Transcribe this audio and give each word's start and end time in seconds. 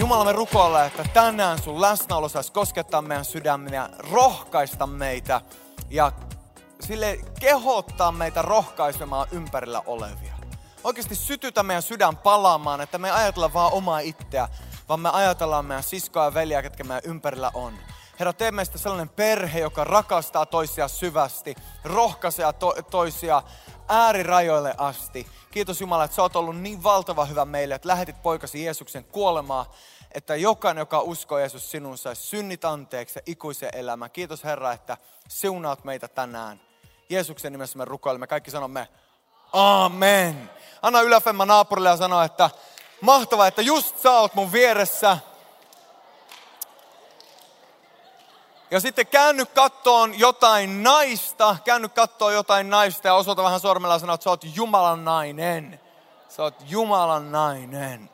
Jumala, 0.00 0.24
me 0.24 0.32
rukoillaan, 0.32 0.86
että 0.86 1.04
tänään 1.14 1.62
sun 1.62 1.80
läsnäolo 1.80 2.28
saisi 2.28 2.52
koskettaa 2.52 3.02
meidän 3.02 3.24
sydämiä, 3.24 3.88
rohkaista 4.10 4.86
meitä 4.86 5.40
ja 5.90 6.12
sille 6.80 7.18
kehottaa 7.40 8.12
meitä 8.12 8.42
rohkaisemaan 8.42 9.28
ympärillä 9.32 9.82
olevia. 9.86 10.34
Oikeasti 10.84 11.14
sytytä 11.14 11.62
meidän 11.62 11.82
sydän 11.82 12.16
palaamaan, 12.16 12.80
että 12.80 12.98
me 12.98 13.08
ei 13.08 13.14
ajatella 13.14 13.52
vaan 13.52 13.72
omaa 13.72 13.98
itseä, 13.98 14.48
vaan 14.88 15.00
me 15.00 15.08
ajatellaan 15.08 15.64
meidän 15.64 15.82
siskoa 15.82 16.24
ja 16.24 16.34
veliä, 16.34 16.62
ketkä 16.62 16.84
meidän 16.84 17.10
ympärillä 17.10 17.50
on. 17.54 17.74
Herra, 18.18 18.32
tee 18.32 18.50
meistä 18.50 18.78
sellainen 18.78 19.08
perhe, 19.08 19.60
joka 19.60 19.84
rakastaa 19.84 20.46
toisia 20.46 20.88
syvästi, 20.88 21.54
rohkaisee 21.84 22.52
to- 22.52 22.76
toisia 22.90 23.42
äärirajoille 23.90 24.74
asti. 24.78 25.26
Kiitos 25.50 25.80
Jumala, 25.80 26.04
että 26.04 26.14
sä 26.14 26.22
oot 26.22 26.36
ollut 26.36 26.60
niin 26.60 26.82
valtava 26.82 27.24
hyvä 27.24 27.44
meille, 27.44 27.74
että 27.74 27.88
lähetit 27.88 28.22
poikasi 28.22 28.64
Jeesuksen 28.64 29.04
kuolemaa, 29.04 29.74
että 30.12 30.36
jokainen, 30.36 30.82
joka 30.82 31.00
uskoo 31.00 31.38
Jeesus 31.38 31.70
sinun, 31.70 31.98
saisi 31.98 32.22
synnit 32.22 32.64
anteeksi 32.64 33.18
ja 33.18 33.22
ikuisen 33.26 33.70
elämän. 33.72 34.10
Kiitos 34.10 34.44
Herra, 34.44 34.72
että 34.72 34.96
siunaat 35.28 35.84
meitä 35.84 36.08
tänään. 36.08 36.60
Jeesuksen 37.08 37.52
nimessä 37.52 37.78
me 37.78 37.84
rukoilemme. 37.84 38.26
Kaikki 38.26 38.50
sanomme 38.50 38.88
Amen. 39.52 40.50
Anna 40.82 41.00
yläfemma 41.00 41.46
naapurille 41.46 41.88
ja 41.88 41.96
sano, 41.96 42.22
että 42.22 42.50
mahtavaa, 43.00 43.46
että 43.46 43.62
just 43.62 43.98
sä 43.98 44.10
oot 44.10 44.34
mun 44.34 44.52
vieressä. 44.52 45.18
Ja 48.70 48.80
sitten 48.80 49.06
käänny 49.06 49.46
kattoon 49.46 50.18
jotain 50.18 50.82
naista, 50.82 51.56
käänny 51.64 51.88
kattoon 51.88 52.34
jotain 52.34 52.70
naista 52.70 53.08
ja 53.08 53.14
osoita 53.14 53.42
vähän 53.42 53.60
sormella 53.60 53.94
ja 53.94 53.98
sano, 53.98 54.14
että 54.14 54.24
sä 54.24 54.30
oot 54.30 54.44
Jumalan 54.54 55.04
nainen. 55.04 55.80
Sä 56.28 56.42
oot 56.42 56.54
Jumalan 56.68 57.32
nainen. 57.32 58.10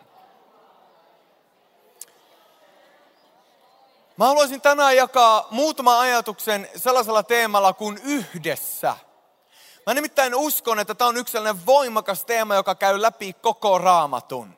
Mä 4.17 4.27
haluaisin 4.27 4.61
tänään 4.61 4.97
jakaa 4.97 5.49
muutaman 5.51 5.99
ajatuksen 5.99 6.69
sellaisella 6.77 7.23
teemalla 7.23 7.73
kuin 7.73 8.01
yhdessä. 8.05 8.97
Mä 9.87 9.95
nimittäin 9.95 10.35
uskon, 10.35 10.79
että 10.79 10.95
tämä 10.95 11.09
on 11.09 11.17
yksi 11.17 11.33
sellainen 11.33 11.67
voimakas 11.67 12.25
teema, 12.25 12.55
joka 12.55 12.75
käy 12.75 13.03
läpi 13.03 13.33
koko 13.33 13.79
raamatun. 13.79 14.57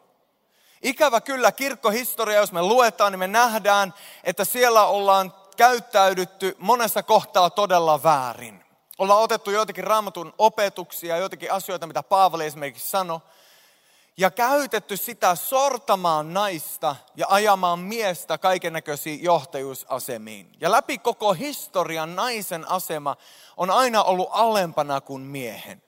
Ikävä 0.83 1.21
kyllä 1.21 1.53
kirkkohistoria, 1.53 2.39
jos 2.39 2.53
me 2.53 2.63
luetaan, 2.63 3.13
niin 3.13 3.19
me 3.19 3.27
nähdään, 3.27 3.95
että 4.25 4.45
siellä 4.45 4.87
ollaan 4.87 5.33
käyttäydytty 5.59 6.57
monessa 6.59 7.03
kohtaa 7.03 7.51
todella 7.51 8.03
väärin. 8.03 8.65
Ollaan 8.99 9.23
otettu 9.23 9.51
joitakin 9.51 9.85
raamatun 9.85 10.35
opetuksia, 10.39 11.17
joitakin 11.17 11.53
asioita, 11.53 11.87
mitä 11.87 12.03
Paavali 12.03 12.47
esimerkiksi 12.47 12.91
sanoi, 12.91 13.21
ja 14.17 14.31
käytetty 14.31 14.97
sitä 14.97 15.35
sortamaan 15.35 16.35
naista 16.35 16.97
ja 17.17 17.27
ajamaan 17.29 17.79
miestä 17.79 18.39
kaiken 18.39 18.73
näköisiin 18.73 19.23
johtajuusasemiin. 19.23 20.53
Ja 20.61 20.71
läpi 20.71 20.99
koko 20.99 21.33
historian 21.33 22.17
naisen 22.17 22.71
asema 22.71 23.17
on 23.57 23.71
aina 23.71 24.03
ollut 24.03 24.29
alempana 24.33 25.01
kuin 25.01 25.23
miehen. 25.23 25.83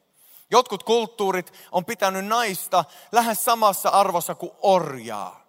Jotkut 0.51 0.83
kulttuurit 0.83 1.53
on 1.73 1.85
pitänyt 1.85 2.27
naista 2.27 2.85
lähes 3.13 3.45
samassa 3.45 3.89
arvossa 3.89 4.35
kuin 4.35 4.53
orjaa. 4.63 5.40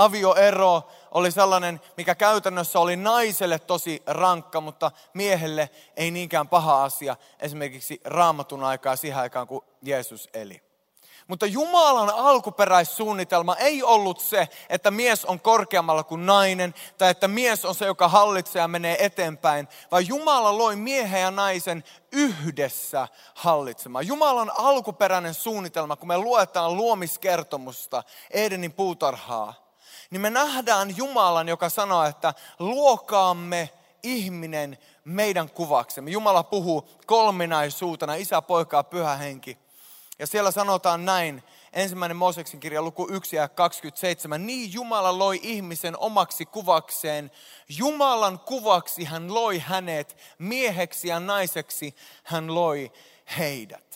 Avioero 0.00 0.82
oli 1.10 1.30
sellainen, 1.30 1.80
mikä 1.96 2.14
käytännössä 2.14 2.80
oli 2.80 2.96
naiselle 2.96 3.58
tosi 3.58 4.02
rankka, 4.06 4.60
mutta 4.60 4.90
miehelle 5.14 5.70
ei 5.96 6.10
niinkään 6.10 6.48
paha 6.48 6.84
asia. 6.84 7.16
Esimerkiksi 7.40 8.00
raamatun 8.04 8.64
aikaa 8.64 8.96
siihen 8.96 9.18
aikaan, 9.18 9.46
kun 9.46 9.64
Jeesus 9.82 10.28
eli. 10.34 10.62
Mutta 11.28 11.46
Jumalan 11.46 12.10
alkuperäissuunnitelma 12.10 13.56
ei 13.56 13.82
ollut 13.82 14.20
se, 14.20 14.48
että 14.68 14.90
mies 14.90 15.24
on 15.24 15.40
korkeammalla 15.40 16.04
kuin 16.04 16.26
nainen, 16.26 16.74
tai 16.98 17.10
että 17.10 17.28
mies 17.28 17.64
on 17.64 17.74
se, 17.74 17.86
joka 17.86 18.08
hallitsee 18.08 18.62
ja 18.62 18.68
menee 18.68 19.04
eteenpäin, 19.04 19.68
vaan 19.90 20.08
Jumala 20.08 20.58
loi 20.58 20.76
miehen 20.76 21.20
ja 21.20 21.30
naisen 21.30 21.84
yhdessä 22.12 23.08
hallitsemaan. 23.34 24.06
Jumalan 24.06 24.52
alkuperäinen 24.58 25.34
suunnitelma, 25.34 25.96
kun 25.96 26.08
me 26.08 26.18
luetaan 26.18 26.76
luomiskertomusta, 26.76 28.02
Edenin 28.30 28.72
puutarhaa, 28.72 29.69
niin 30.10 30.20
me 30.20 30.30
nähdään 30.30 30.96
Jumalan, 30.96 31.48
joka 31.48 31.68
sanoo, 31.68 32.04
että 32.04 32.34
luokaamme 32.58 33.70
ihminen 34.02 34.78
meidän 35.04 35.50
kuvaksemme. 35.50 36.10
Jumala 36.10 36.42
puhuu 36.42 36.88
kolminaisuutena, 37.06 38.14
isä, 38.14 38.42
poika 38.42 38.76
ja 38.76 38.84
pyhä 38.84 39.16
henki. 39.16 39.58
Ja 40.18 40.26
siellä 40.26 40.50
sanotaan 40.50 41.04
näin, 41.04 41.42
ensimmäinen 41.72 42.16
Mooseksen 42.16 42.60
kirja 42.60 42.82
luku 42.82 43.08
1 43.10 43.36
ja 43.36 43.48
27. 43.48 44.46
Niin 44.46 44.72
Jumala 44.72 45.18
loi 45.18 45.40
ihmisen 45.42 45.98
omaksi 45.98 46.46
kuvakseen. 46.46 47.30
Jumalan 47.68 48.38
kuvaksi 48.38 49.04
hän 49.04 49.34
loi 49.34 49.58
hänet, 49.58 50.16
mieheksi 50.38 51.08
ja 51.08 51.20
naiseksi 51.20 51.94
hän 52.24 52.54
loi 52.54 52.92
heidät. 53.38 53.89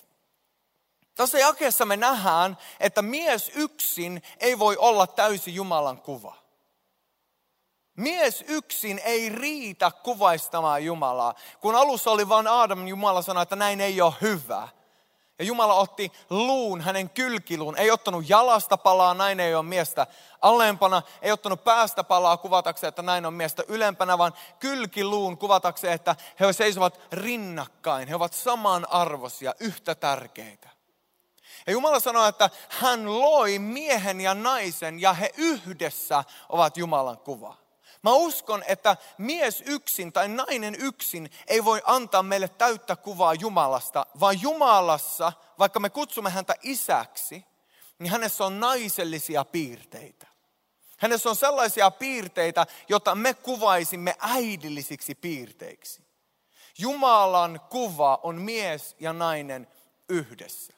Tässä 1.14 1.38
jakeessa 1.38 1.84
me 1.84 1.96
nähdään, 1.96 2.58
että 2.80 3.02
mies 3.02 3.52
yksin 3.54 4.22
ei 4.40 4.58
voi 4.58 4.76
olla 4.76 5.06
täysi 5.06 5.54
Jumalan 5.54 6.00
kuva. 6.00 6.44
Mies 7.96 8.44
yksin 8.48 9.00
ei 9.04 9.28
riitä 9.28 9.90
kuvaistamaan 9.90 10.84
Jumalaa. 10.84 11.34
Kun 11.60 11.74
alussa 11.74 12.10
oli 12.10 12.28
vain 12.28 12.46
Adam, 12.46 12.86
Jumala 12.86 13.22
sanoi, 13.22 13.42
että 13.42 13.56
näin 13.56 13.80
ei 13.80 14.00
ole 14.00 14.14
hyvä. 14.20 14.68
Ja 15.38 15.44
Jumala 15.44 15.74
otti 15.74 16.12
luun, 16.30 16.80
hänen 16.80 17.10
kylkiluun. 17.10 17.78
Ei 17.78 17.90
ottanut 17.90 18.28
jalasta 18.28 18.76
palaa, 18.76 19.14
näin 19.14 19.40
ei 19.40 19.54
ole 19.54 19.62
miestä 19.62 20.06
alempana. 20.42 21.02
Ei 21.22 21.32
ottanut 21.32 21.64
päästä 21.64 22.04
palaa 22.04 22.36
kuvatakseen, 22.36 22.88
että 22.88 23.02
näin 23.02 23.26
on 23.26 23.34
miestä 23.34 23.62
ylempänä, 23.68 24.18
vaan 24.18 24.32
kylkiluun 24.60 25.38
kuvatakseen, 25.38 25.92
että 25.92 26.16
he 26.40 26.52
seisovat 26.52 27.00
rinnakkain. 27.12 28.08
He 28.08 28.14
ovat 28.14 28.32
samanarvoisia, 28.32 29.54
yhtä 29.60 29.94
tärkeitä. 29.94 30.73
Ja 31.66 31.72
Jumala 31.72 32.00
sanoi, 32.00 32.28
että 32.28 32.50
hän 32.68 33.20
loi 33.20 33.58
miehen 33.58 34.20
ja 34.20 34.34
naisen 34.34 35.00
ja 35.00 35.12
he 35.12 35.30
yhdessä 35.36 36.24
ovat 36.48 36.76
Jumalan 36.76 37.18
kuva. 37.18 37.56
Mä 38.02 38.12
uskon, 38.12 38.64
että 38.66 38.96
mies 39.18 39.62
yksin 39.66 40.12
tai 40.12 40.28
nainen 40.28 40.74
yksin 40.74 41.30
ei 41.46 41.64
voi 41.64 41.82
antaa 41.84 42.22
meille 42.22 42.48
täyttä 42.48 42.96
kuvaa 42.96 43.34
Jumalasta, 43.34 44.06
vaan 44.20 44.42
Jumalassa, 44.42 45.32
vaikka 45.58 45.80
me 45.80 45.90
kutsumme 45.90 46.30
häntä 46.30 46.54
isäksi, 46.62 47.44
niin 47.98 48.10
hänessä 48.10 48.44
on 48.44 48.60
naisellisia 48.60 49.44
piirteitä. 49.44 50.26
Hänessä 50.98 51.30
on 51.30 51.36
sellaisia 51.36 51.90
piirteitä, 51.90 52.66
joita 52.88 53.14
me 53.14 53.34
kuvaisimme 53.34 54.16
äidillisiksi 54.18 55.14
piirteiksi. 55.14 56.02
Jumalan 56.78 57.60
kuva 57.70 58.20
on 58.22 58.40
mies 58.40 58.96
ja 59.00 59.12
nainen 59.12 59.68
yhdessä. 60.08 60.72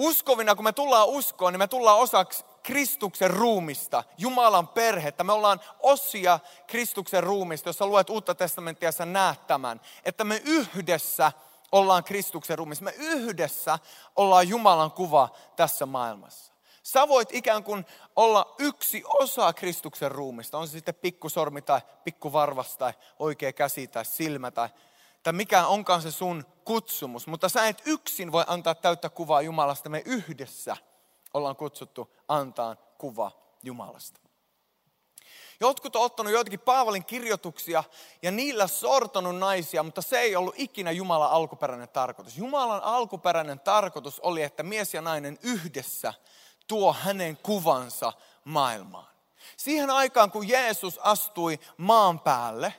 Uskovina, 0.00 0.54
kun 0.54 0.64
me 0.64 0.72
tullaan 0.72 1.08
uskoon, 1.08 1.52
niin 1.52 1.58
me 1.58 1.66
tullaan 1.66 1.98
osaksi 1.98 2.44
Kristuksen 2.62 3.30
ruumista, 3.30 4.04
Jumalan 4.18 4.68
perhettä. 4.68 5.24
Me 5.24 5.32
ollaan 5.32 5.60
osia 5.80 6.38
Kristuksen 6.66 7.22
ruumista. 7.22 7.68
Jos 7.68 7.78
sä 7.78 7.86
luet 7.86 8.10
uutta 8.10 8.34
testamenttia, 8.34 8.92
sä 8.92 9.04
näet 9.06 9.46
tämän. 9.46 9.80
Että 10.04 10.24
me 10.24 10.42
yhdessä 10.44 11.32
ollaan 11.72 12.04
Kristuksen 12.04 12.58
ruumista. 12.58 12.84
Me 12.84 12.94
yhdessä 12.98 13.78
ollaan 14.16 14.48
Jumalan 14.48 14.90
kuva 14.90 15.28
tässä 15.56 15.86
maailmassa. 15.86 16.52
Sä 16.82 17.08
voit 17.08 17.34
ikään 17.34 17.64
kuin 17.64 17.86
olla 18.16 18.54
yksi 18.58 19.02
osa 19.06 19.52
Kristuksen 19.52 20.10
ruumista. 20.10 20.58
On 20.58 20.66
se 20.66 20.72
sitten 20.72 20.94
pikkusormi 20.94 21.62
tai 21.62 21.80
pikkuvarvas 22.04 22.76
tai 22.76 22.92
oikea 23.18 23.52
käsi 23.52 23.86
tai 23.86 24.04
silmä 24.04 24.50
tai, 24.50 24.68
tai 25.22 25.32
mikä 25.32 25.66
onkaan 25.66 26.02
se 26.02 26.10
sun 26.10 26.44
kutsumus. 26.64 27.26
Mutta 27.26 27.48
sä 27.48 27.68
et 27.68 27.82
yksin 27.84 28.32
voi 28.32 28.44
antaa 28.46 28.74
täyttä 28.74 29.08
kuvaa 29.08 29.42
Jumalasta. 29.42 29.88
Me 29.88 30.02
yhdessä– 30.06 30.76
ollaan 31.34 31.56
kutsuttu 31.56 32.16
antaa 32.28 32.76
kuva 32.98 33.32
Jumalasta. 33.62 34.20
Jotkut 35.60 35.96
on 35.96 36.02
ottanut 36.02 36.32
joitakin 36.32 36.60
Paavalin 36.60 37.04
kirjoituksia 37.04 37.84
ja 38.22 38.30
niillä 38.30 38.66
sortanut 38.66 39.36
naisia, 39.36 39.82
mutta 39.82 40.02
se 40.02 40.18
ei 40.18 40.36
ollut 40.36 40.54
ikinä 40.58 40.90
Jumalan 40.90 41.30
alkuperäinen 41.30 41.88
tarkoitus. 41.88 42.38
Jumalan 42.38 42.82
alkuperäinen 42.82 43.60
tarkoitus 43.60 44.20
oli, 44.20 44.42
että 44.42 44.62
mies 44.62 44.94
ja 44.94 45.02
nainen 45.02 45.38
yhdessä 45.42 46.14
tuo 46.66 46.92
hänen 46.92 47.36
kuvansa 47.36 48.12
maailmaan. 48.44 49.10
Siihen 49.56 49.90
aikaan, 49.90 50.30
kun 50.30 50.48
Jeesus 50.48 50.98
astui 50.98 51.60
maan 51.76 52.20
päälle, 52.20 52.74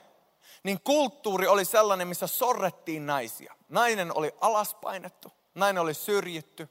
niin 0.62 0.80
kulttuuri 0.80 1.46
oli 1.46 1.64
sellainen, 1.64 2.08
missä 2.08 2.26
sorrettiin 2.26 3.06
naisia. 3.06 3.54
Nainen 3.68 4.16
oli 4.16 4.34
alaspainettu, 4.40 5.32
nainen 5.54 5.82
oli 5.82 5.94
syrjitty, 5.94 6.68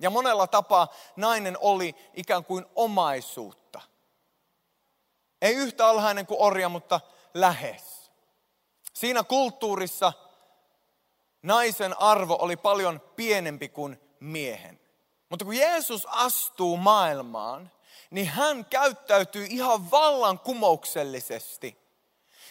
ja 0.00 0.10
monella 0.10 0.46
tapaa 0.46 0.88
nainen 1.16 1.56
oli 1.60 1.94
ikään 2.14 2.44
kuin 2.44 2.66
omaisuutta. 2.74 3.80
Ei 5.42 5.54
yhtä 5.54 5.86
alhainen 5.86 6.26
kuin 6.26 6.40
orja, 6.40 6.68
mutta 6.68 7.00
lähes. 7.34 8.10
Siinä 8.94 9.22
kulttuurissa 9.22 10.12
naisen 11.42 12.00
arvo 12.00 12.36
oli 12.40 12.56
paljon 12.56 13.00
pienempi 13.16 13.68
kuin 13.68 14.00
miehen. 14.20 14.80
Mutta 15.28 15.44
kun 15.44 15.56
Jeesus 15.56 16.06
astuu 16.10 16.76
maailmaan, 16.76 17.70
niin 18.10 18.26
hän 18.26 18.64
käyttäytyy 18.64 19.46
ihan 19.50 19.90
vallankumouksellisesti. 19.90 21.87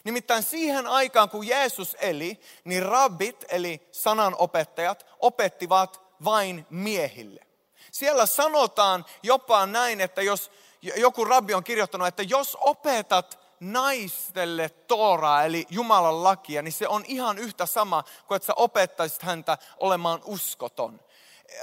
Nimittäin 0.03 0.43
siihen 0.43 0.87
aikaan, 0.87 1.29
kun 1.29 1.47
Jeesus 1.47 1.97
eli, 1.99 2.39
niin 2.63 2.83
rabbit, 2.83 3.45
eli 3.49 3.87
sananopettajat, 3.91 5.05
opettivat 5.19 6.01
vain 6.23 6.65
miehille. 6.69 7.47
Siellä 7.91 8.25
sanotaan 8.25 9.05
jopa 9.23 9.65
näin, 9.65 10.01
että 10.01 10.21
jos 10.21 10.51
joku 10.81 11.25
rabbi 11.25 11.53
on 11.53 11.63
kirjoittanut, 11.63 12.07
että 12.07 12.23
jos 12.23 12.57
opetat 12.61 13.39
naistelle 13.59 14.69
Tooraa, 14.69 15.43
eli 15.43 15.65
Jumalan 15.69 16.23
lakia, 16.23 16.61
niin 16.61 16.71
se 16.71 16.87
on 16.87 17.03
ihan 17.07 17.37
yhtä 17.37 17.65
sama 17.65 18.03
kuin 18.27 18.35
että 18.35 18.45
sä 18.45 18.53
opettaisit 18.55 19.21
häntä 19.21 19.57
olemaan 19.77 20.21
uskoton. 20.25 20.99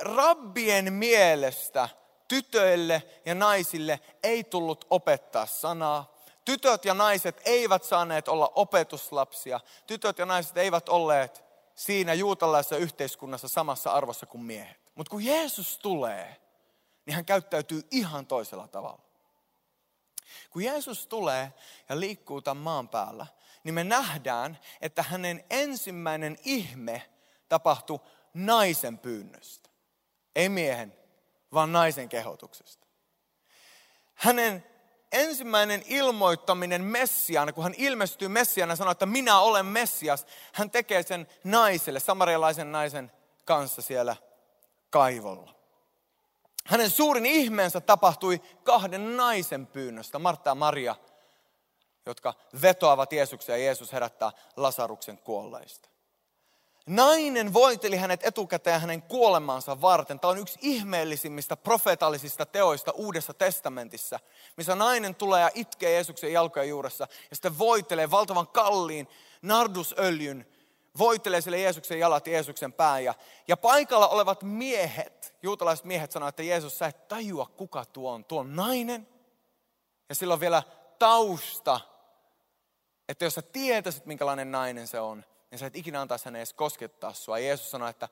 Rabbien 0.01 0.93
mielestä 0.93 1.89
tytöille 2.29 3.03
ja 3.25 3.35
naisille 3.35 4.01
ei 4.23 4.45
tullut 4.45 4.85
opettaa 4.91 5.47
sanaa. 5.47 6.14
Tytöt 6.45 6.85
ja 6.85 6.95
naiset 6.95 7.41
eivät 7.45 7.85
saaneet 7.85 8.29
olla 8.29 8.53
opetuslapsia. 8.55 9.61
Tytöt 9.87 10.19
ja 10.19 10.27
naiset 10.27 10.57
eivät 10.57 10.89
olleet 10.89 11.45
siinä 11.75 12.15
juutalaisessa 12.15 12.77
yhteiskunnassa 12.77 13.49
samassa 13.49 13.91
arvossa 13.91 14.27
kuin 14.27 14.45
miehet. 14.45 14.93
Mutta 14.95 15.11
kun 15.11 15.25
Jeesus 15.25 15.79
tulee, 15.79 16.37
niin 17.07 17.15
hän 17.15 17.25
käyttäytyy 17.25 17.83
ihan 17.91 18.27
toisella 18.27 18.69
tavalla. 18.69 19.03
Kun 20.51 20.63
Jeesus 20.63 21.07
tulee 21.07 21.53
ja 21.89 22.01
liikkuu 22.01 22.43
tämän 22.43 22.63
maan 22.63 22.89
päällä, 22.89 23.27
niin 23.65 23.75
me 23.75 23.85
nähdään, 23.85 24.59
että 24.81 25.03
hänen 25.03 25.45
ensimmäinen 25.51 26.39
ihme 26.45 27.11
tapahtui 27.49 28.01
naisen 28.35 28.99
pyynnöstä. 28.99 29.71
Ei 30.37 30.49
miehen, 30.49 30.97
vaan 31.53 31.73
naisen 31.73 32.09
kehotuksesta. 32.09 32.87
Hänen 34.15 34.74
ensimmäinen 35.15 35.83
ilmoittaminen 35.87 36.85
Messiaana, 36.85 37.53
kun 37.53 37.65
hän 37.65 37.75
ilmestyy 37.77 38.29
Messiaana 38.29 38.77
sanoo, 38.77 38.93
että 38.93 39.07
minä 39.07 39.41
olen 39.41 39.67
Messias, 39.67 40.27
hän 40.53 40.71
tekee 40.71 41.03
sen 41.03 41.29
naiselle, 41.45 42.01
samarialaisen 42.01 42.73
naisen 42.73 43.13
kanssa 43.45 43.83
siellä 43.83 44.17
kaivolla. 44.91 45.55
Hänen 46.67 46.91
suurin 46.91 47.27
ihmeensä 47.27 47.81
tapahtui 47.81 48.43
kahden 48.63 49.17
naisen 49.17 49.67
pyynnöstä, 49.67 50.19
Martta 50.19 50.51
ja 50.51 50.55
Maria, 50.55 50.97
jotka 52.07 52.35
vetoavat 52.63 53.13
Jeesuksen 53.13 53.53
ja 53.53 53.65
Jeesus 53.65 53.93
herättää 53.93 54.33
Lasaruksen 54.57 55.19
kuolleista. 55.19 55.94
Nainen 56.87 57.53
voiteli 57.53 57.97
hänet 57.97 58.27
etukäteen 58.27 58.81
hänen 58.81 59.03
kuolemansa 59.03 59.81
varten. 59.81 60.21
Tämä 60.21 60.31
on 60.31 60.39
yksi 60.39 60.59
ihmeellisimmistä 60.63 61.57
profeetallisista 61.57 62.47
teoista 62.47 62.93
Uudessa 62.93 63.35
testamentissa, 63.35 64.21
missä 64.57 64.75
nainen 64.75 65.15
tulee 65.15 65.41
ja 65.41 65.51
itkee 65.55 65.93
Jeesuksen 65.93 66.33
jalkojen 66.33 66.69
juuressa 66.69 67.07
ja 67.31 67.37
sitten 67.37 67.59
voitelee 67.59 68.11
valtavan 68.11 68.49
kalliin 68.49 69.09
nardusöljyn, 69.43 70.47
voitelee 70.99 71.41
sille 71.41 71.59
Jeesuksen 71.59 71.99
jalat 71.99 72.27
Jeesuksen 72.27 72.73
pään. 72.73 73.05
Ja, 73.05 73.15
ja 73.49 73.57
paikalla 73.57 74.09
olevat 74.09 74.43
miehet, 74.43 75.35
juutalaiset 75.43 75.85
miehet 75.85 76.13
sanoivat, 76.13 76.33
että 76.33 76.43
Jeesus, 76.43 76.79
sä 76.79 76.87
et 76.87 77.09
tajua 77.09 77.47
kuka 77.47 77.85
tuo 77.85 78.13
on. 78.13 78.25
Tuo 78.25 78.41
on 78.41 78.57
nainen. 78.57 79.09
Ja 80.09 80.15
sillä 80.15 80.35
on 80.35 80.41
vielä 80.41 80.63
tausta, 80.99 81.81
että 83.09 83.25
jos 83.25 83.35
sä 83.35 83.43
tietäisit 83.43 84.07
minkälainen 84.07 84.53
nainen 84.53 84.87
se 84.87 85.01
on, 85.01 85.25
niin 85.55 85.59
sä 85.59 85.67
et 85.67 85.77
ikinä 85.77 86.01
antaisi 86.01 86.25
hänen 86.25 86.39
edes 86.39 86.53
koskettaa 86.53 87.13
sua. 87.13 87.39
Jeesus 87.39 87.71
sanoi, 87.71 87.91
että 87.91 88.09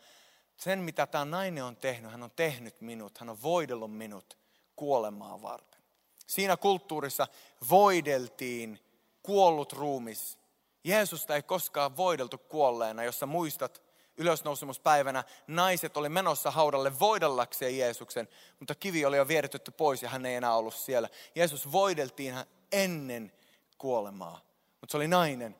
sen 0.56 0.78
mitä 0.78 1.06
tämä 1.06 1.24
nainen 1.24 1.64
on 1.64 1.76
tehnyt, 1.76 2.10
hän 2.10 2.22
on 2.22 2.30
tehnyt 2.30 2.80
minut, 2.80 3.18
hän 3.18 3.28
on 3.28 3.42
voidellut 3.42 3.96
minut 3.96 4.38
kuolemaa 4.76 5.42
varten. 5.42 5.80
Siinä 6.26 6.56
kulttuurissa 6.56 7.28
voideltiin 7.70 8.80
kuollut 9.22 9.72
ruumis. 9.72 10.38
Jeesusta 10.84 11.34
ei 11.34 11.42
koskaan 11.42 11.96
voideltu 11.96 12.38
kuolleena, 12.38 13.04
jossa 13.04 13.26
muistat 13.26 13.82
ylösnousemuspäivänä 14.16 15.24
naiset 15.46 15.96
oli 15.96 16.08
menossa 16.08 16.50
haudalle 16.50 16.98
voidellakseen 17.00 17.78
Jeesuksen, 17.78 18.28
mutta 18.58 18.74
kivi 18.74 19.04
oli 19.04 19.16
jo 19.16 19.28
vieritetty 19.28 19.70
pois 19.70 20.02
ja 20.02 20.08
hän 20.08 20.26
ei 20.26 20.34
enää 20.34 20.54
ollut 20.54 20.74
siellä. 20.74 21.08
Jeesus 21.34 21.72
voideltiin 21.72 22.34
ennen 22.72 23.32
kuolemaa, 23.78 24.40
mutta 24.80 24.92
se 24.92 24.96
oli 24.96 25.08
nainen, 25.08 25.56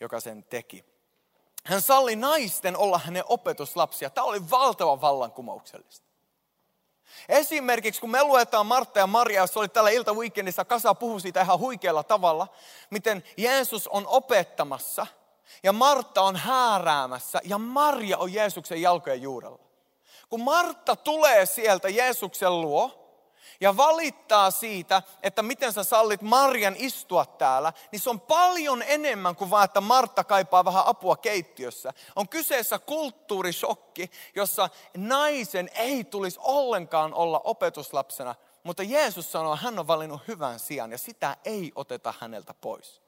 joka 0.00 0.20
sen 0.20 0.44
teki. 0.44 0.95
Hän 1.66 1.82
salli 1.82 2.16
naisten 2.16 2.76
olla 2.76 2.98
hänen 2.98 3.24
opetuslapsia. 3.28 4.10
Tämä 4.10 4.24
oli 4.24 4.50
valtavan 4.50 5.00
vallankumouksellista. 5.00 6.06
Esimerkiksi 7.28 8.00
kun 8.00 8.10
me 8.10 8.24
luetaan 8.24 8.66
Martta 8.66 8.98
ja 8.98 9.06
Maria, 9.06 9.40
jos 9.40 9.56
oli 9.56 9.68
tällä 9.68 9.90
iltaweekendissa, 9.90 10.64
Kasa 10.64 10.94
puhui 10.94 11.20
siitä 11.20 11.40
ihan 11.40 11.58
huikealla 11.58 12.02
tavalla, 12.02 12.48
miten 12.90 13.24
Jeesus 13.36 13.88
on 13.88 14.06
opettamassa 14.06 15.06
ja 15.62 15.72
Martta 15.72 16.22
on 16.22 16.36
hääräämässä 16.36 17.40
ja 17.44 17.58
Maria 17.58 18.18
on 18.18 18.32
Jeesuksen 18.32 18.82
jalkojen 18.82 19.22
juurella. 19.22 19.58
Kun 20.28 20.40
Martta 20.40 20.96
tulee 20.96 21.46
sieltä 21.46 21.88
Jeesuksen 21.88 22.60
luo, 22.60 23.05
ja 23.60 23.76
valittaa 23.76 24.50
siitä, 24.50 25.02
että 25.22 25.42
miten 25.42 25.72
sä 25.72 25.84
sallit 25.84 26.22
Marjan 26.22 26.74
istua 26.78 27.26
täällä, 27.26 27.72
niin 27.92 28.00
se 28.00 28.10
on 28.10 28.20
paljon 28.20 28.82
enemmän 28.82 29.36
kuin 29.36 29.50
vaan, 29.50 29.64
että 29.64 29.80
Martta 29.80 30.24
kaipaa 30.24 30.64
vähän 30.64 30.86
apua 30.86 31.16
keittiössä. 31.16 31.92
On 32.16 32.28
kyseessä 32.28 32.78
kulttuurishokki, 32.78 34.10
jossa 34.34 34.70
naisen 34.96 35.70
ei 35.74 36.04
tulisi 36.04 36.38
ollenkaan 36.42 37.14
olla 37.14 37.40
opetuslapsena, 37.44 38.34
mutta 38.62 38.82
Jeesus 38.82 39.32
sanoo, 39.32 39.54
että 39.54 39.64
hän 39.64 39.78
on 39.78 39.86
valinnut 39.86 40.28
hyvän 40.28 40.58
sijaan 40.58 40.92
ja 40.92 40.98
sitä 40.98 41.36
ei 41.44 41.72
oteta 41.74 42.14
häneltä 42.20 42.54
pois. 42.54 43.02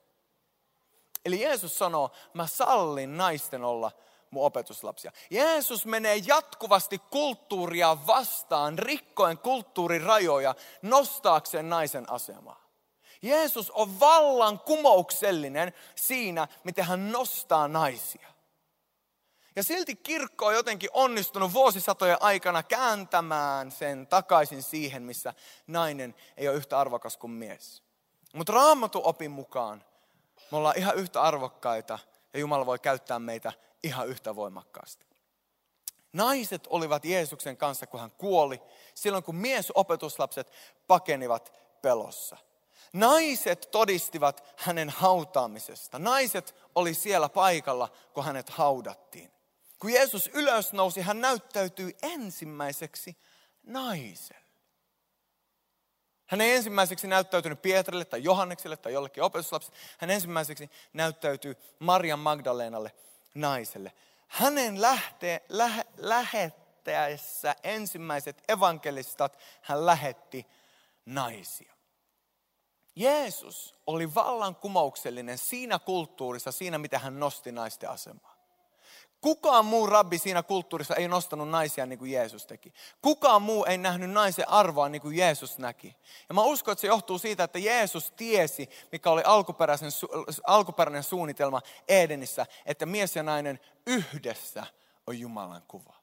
Eli 1.25 1.41
Jeesus 1.41 1.79
sanoo, 1.79 2.11
mä 2.35 2.47
sallin 2.47 3.17
naisten 3.17 3.65
olla 3.65 3.93
mun 4.31 4.45
opetuslapsia. 4.45 5.13
Jeesus 5.31 5.87
menee 5.87 6.17
jatkuvasti 6.17 6.99
kulttuuria 6.99 7.97
vastaan, 8.07 8.79
rikkoen 8.79 9.39
kulttuurin 9.39 10.03
rajoja, 10.03 10.55
nostaakseen 10.83 11.69
naisen 11.69 12.11
asemaa. 12.11 12.69
Jeesus 13.23 13.71
on 13.71 14.01
vallan 14.01 14.61
kumouksellinen 14.61 15.73
siinä, 15.95 16.49
miten 16.65 16.85
hän 16.85 17.13
nostaa 17.13 17.69
naisia. 17.69 18.29
Ja 19.57 19.65
silti 19.65 19.97
kirkko 19.97 20.47
on 20.47 20.55
jotenkin 20.55 20.91
onnistunut 20.93 21.53
vuosisatojen 21.53 22.17
aikana 22.21 22.63
kääntämään 22.63 23.71
sen 23.71 24.07
takaisin 24.07 24.63
siihen, 24.63 25.03
missä 25.03 25.35
nainen 25.67 26.15
ei 26.37 26.49
ole 26.49 26.57
yhtä 26.57 26.79
arvokas 26.79 27.17
kuin 27.17 27.31
mies. 27.31 27.83
Mutta 28.35 28.53
raamatun 28.53 29.03
opin 29.05 29.31
mukaan 29.31 29.85
me 30.51 30.59
ollaan 30.59 30.79
ihan 30.79 30.97
yhtä 30.97 31.23
arvokkaita 31.23 31.99
ja 32.33 32.41
Jumala 32.41 32.67
voi 32.67 32.79
käyttää 32.79 33.19
meitä 33.19 33.53
ihan 33.83 34.09
yhtä 34.09 34.37
voimakkaasti. 34.37 35.07
Naiset 36.13 36.67
olivat 36.71 37.05
Jeesuksen 37.05 37.57
kanssa, 37.57 37.87
kun 37.87 38.01
hän 38.01 38.11
kuoli, 38.11 38.63
silloin 38.95 39.25
kun 39.25 39.37
miesopetuslapset 39.37 40.53
pakenivat 40.87 41.53
pelossa. 41.83 42.37
Naiset 42.93 43.69
todistivat 43.71 44.55
hänen 44.57 44.91
hautaamisesta. 44.91 45.99
Naiset 45.99 46.55
oli 46.75 46.95
siellä 46.95 47.29
paikalla, 47.29 47.89
kun 48.15 48.25
hänet 48.25 48.49
haudattiin. 48.49 49.33
Kun 49.79 49.93
Jeesus 49.93 50.31
ylös 50.35 50.73
nousi, 50.73 51.01
hän 51.01 51.21
näyttäytyi 51.21 51.97
ensimmäiseksi 52.03 53.17
naiselle. 53.63 54.49
Hän 56.27 56.41
ei 56.41 56.53
ensimmäiseksi 56.57 57.07
näyttäytynyt 57.07 57.63
Pietarille 57.63 58.05
tai 58.05 58.25
Johannekselle 58.25 58.77
tai 58.77 58.93
jollekin 58.93 59.23
opetuslapselle. 59.23 59.79
Hän 59.99 60.11
ensimmäiseksi 60.11 60.71
näyttäytyy 60.93 61.57
Marian 61.79 62.19
Magdalenalle 62.19 62.93
naiselle. 63.41 63.93
Hänen 64.29 64.83
lähte, 64.83 65.43
lähe, 65.49 65.87
lähettäessä 65.97 67.57
ensimmäiset 67.63 68.43
evankelistat 68.49 69.39
hän 69.63 69.87
lähetti 69.87 70.47
naisia. 71.07 71.73
Jeesus 72.97 73.75
oli 73.87 74.15
vallankumouksellinen 74.15 75.39
siinä 75.39 75.79
kulttuurissa, 75.79 76.53
siinä 76.53 76.79
mitä 76.79 76.99
hän 76.99 77.21
nosti 77.21 77.53
naisten 77.53 77.91
asemaa. 77.91 78.38
Kukaan 79.21 79.65
muu 79.65 79.87
rabbi 79.87 80.19
siinä 80.19 80.43
kulttuurissa 80.43 80.97
ei 80.97 81.09
nostanut 81.09 81.49
naisia 81.49 81.87
niin 81.87 81.99
kuin 81.99 82.11
Jeesus 82.11 82.47
teki. 82.47 82.73
Kukaan 83.03 83.43
muu 83.43 83.65
ei 83.65 83.79
nähnyt 83.79 84.11
naisen 84.11 84.49
arvoa 84.49 84.89
niin 84.89 85.03
kuin 85.03 85.17
Jeesus 85.17 85.59
näki. 85.59 85.97
Ja 86.29 86.35
mä 86.35 86.43
uskon, 86.43 86.73
että 86.73 86.81
se 86.81 86.87
johtuu 86.87 87.19
siitä, 87.19 87.45
että 87.45 87.59
Jeesus 87.59 88.11
tiesi, 88.11 88.69
mikä 88.93 89.11
oli 89.11 89.23
alkuperäisen, 89.25 89.91
alkuperäinen 90.47 91.03
suunnitelma 91.03 91.63
Edenissä, 91.89 92.47
että 92.67 92.87
mies 92.87 93.17
ja 93.17 93.23
nainen 93.23 93.61
yhdessä 93.87 94.67
on 95.07 95.19
Jumalan 95.19 95.63
kuva. 95.69 95.95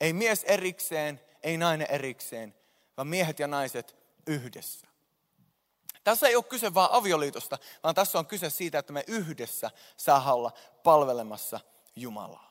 Ei 0.00 0.12
mies 0.12 0.44
erikseen, 0.44 1.20
ei 1.42 1.56
nainen 1.56 1.86
erikseen, 1.90 2.54
vaan 2.96 3.08
miehet 3.08 3.38
ja 3.38 3.46
naiset 3.46 3.96
yhdessä. 4.26 4.86
Tässä 6.04 6.28
ei 6.28 6.36
ole 6.36 6.44
kyse 6.44 6.74
vain 6.74 6.90
avioliitosta, 6.92 7.58
vaan 7.82 7.94
tässä 7.94 8.18
on 8.18 8.26
kyse 8.26 8.50
siitä, 8.50 8.78
että 8.78 8.92
me 8.92 9.04
yhdessä 9.06 9.70
saa 9.96 10.34
olla 10.34 10.52
palvelemassa 10.82 11.60
Jumalaa. 11.96 12.46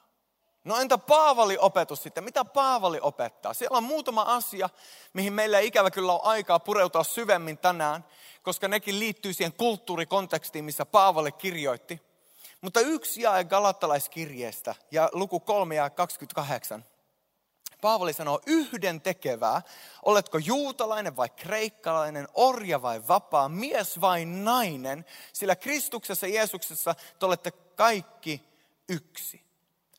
No 0.63 0.77
entä 0.77 0.97
Paavali 0.97 1.57
opetus 1.57 2.03
sitten? 2.03 2.23
Mitä 2.23 2.45
Paavali 2.45 2.99
opettaa? 3.01 3.53
Siellä 3.53 3.77
on 3.77 3.83
muutama 3.83 4.21
asia, 4.21 4.69
mihin 5.13 5.33
meillä 5.33 5.59
ei 5.59 5.67
ikävä 5.67 5.91
kyllä 5.91 6.11
ole 6.11 6.21
aikaa 6.23 6.59
pureutua 6.59 7.03
syvemmin 7.03 7.57
tänään, 7.57 8.05
koska 8.43 8.67
nekin 8.67 8.99
liittyy 8.99 9.33
siihen 9.33 9.53
kulttuurikontekstiin, 9.53 10.65
missä 10.65 10.85
Paavali 10.85 11.31
kirjoitti. 11.31 12.01
Mutta 12.61 12.79
yksi 12.79 13.21
jae 13.21 13.43
Galattalaiskirjeestä 13.43 14.75
ja 14.91 15.09
luku 15.13 15.39
3 15.39 15.75
ja 15.75 15.89
28. 15.89 16.85
Paavali 17.81 18.13
sanoo 18.13 18.41
yhden 18.45 19.01
tekevää, 19.01 19.61
oletko 20.03 20.37
juutalainen 20.37 21.15
vai 21.15 21.29
kreikkalainen, 21.29 22.27
orja 22.33 22.81
vai 22.81 23.07
vapaa, 23.07 23.49
mies 23.49 24.01
vai 24.01 24.25
nainen, 24.25 25.05
sillä 25.33 25.55
Kristuksessa 25.55 26.27
Jeesuksessa 26.27 26.95
te 27.19 27.25
olette 27.25 27.51
kaikki 27.51 28.54
yksi. 28.89 29.45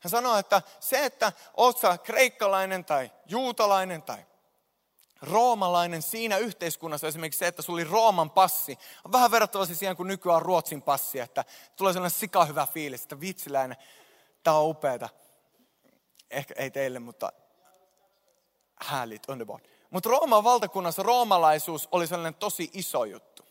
Hän 0.01 0.11
sanoo, 0.11 0.37
että 0.37 0.61
se, 0.79 1.05
että 1.05 1.33
oot 1.57 1.77
sä 1.77 1.97
kreikkalainen 1.97 2.85
tai 2.85 3.11
juutalainen 3.25 4.01
tai 4.01 4.25
roomalainen 5.21 6.01
siinä 6.01 6.37
yhteiskunnassa, 6.37 7.07
esimerkiksi 7.07 7.39
se, 7.39 7.47
että 7.47 7.61
sulla 7.61 7.77
oli 7.77 7.83
Rooman 7.83 8.31
passi, 8.31 8.77
on 9.05 9.11
vähän 9.11 9.31
verrattavasti 9.31 9.75
siihen, 9.75 9.97
kun 9.97 10.07
nykyään 10.07 10.41
Ruotsin 10.41 10.81
passi, 10.81 11.19
että 11.19 11.45
tulee 11.75 11.93
sellainen 11.93 12.19
sika 12.19 12.45
hyvä 12.45 12.65
fiilis, 12.65 13.01
että 13.01 13.19
vitsiläinen, 13.19 13.77
tämä 14.43 14.57
on 14.57 14.69
upeata. 14.69 15.09
Ehkä 16.29 16.53
ei 16.57 16.71
teille, 16.71 16.99
mutta 16.99 17.33
härligt, 18.81 19.29
underbart. 19.29 19.67
Mutta 19.89 20.09
Rooman 20.09 20.43
valtakunnassa 20.43 21.03
roomalaisuus 21.03 21.87
oli 21.91 22.07
sellainen 22.07 22.35
tosi 22.39 22.69
iso 22.73 23.05
juttu. 23.05 23.46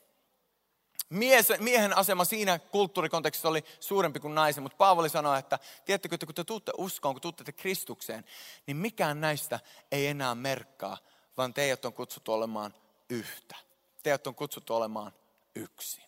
Mies, 1.09 1.49
miehen 1.59 1.97
asema 1.97 2.25
siinä 2.25 2.59
kulttuurikontekstissa 2.59 3.49
oli 3.49 3.65
suurempi 3.81 4.21
kuin 4.21 4.35
naisen, 4.35 4.63
mutta 4.63 4.77
Paavali 4.77 5.09
sanoi, 5.09 5.39
että 5.39 5.59
tiedättekö, 5.85 6.15
että 6.15 6.27
kun 6.27 6.35
te 6.35 6.45
tuutte 6.45 6.73
uskoon, 6.79 7.15
kun 7.15 7.23
tuutte 7.23 7.53
Kristukseen, 7.53 8.25
niin 8.67 8.77
mikään 8.77 9.21
näistä 9.21 9.61
ei 9.93 10.07
enää 10.07 10.35
merkkaa, 10.35 10.99
vaan 11.37 11.55
teidät 11.55 11.85
on 11.85 11.93
kutsuttu 11.93 12.33
olemaan 12.33 12.75
yhtä. 13.11 13.57
Teidät 14.03 14.27
on 14.27 14.35
kutsuttu 14.35 14.75
olemaan 14.75 15.13
yksi. 15.55 16.03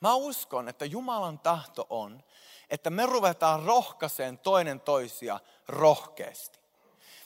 Mä 0.00 0.14
uskon, 0.14 0.68
että 0.68 0.84
Jumalan 0.84 1.38
tahto 1.38 1.86
on, 1.90 2.22
että 2.70 2.90
me 2.90 3.06
ruvetaan 3.06 3.62
rohkaiseen 3.62 4.38
toinen 4.38 4.80
toisia 4.80 5.40
rohkeasti. 5.68 6.58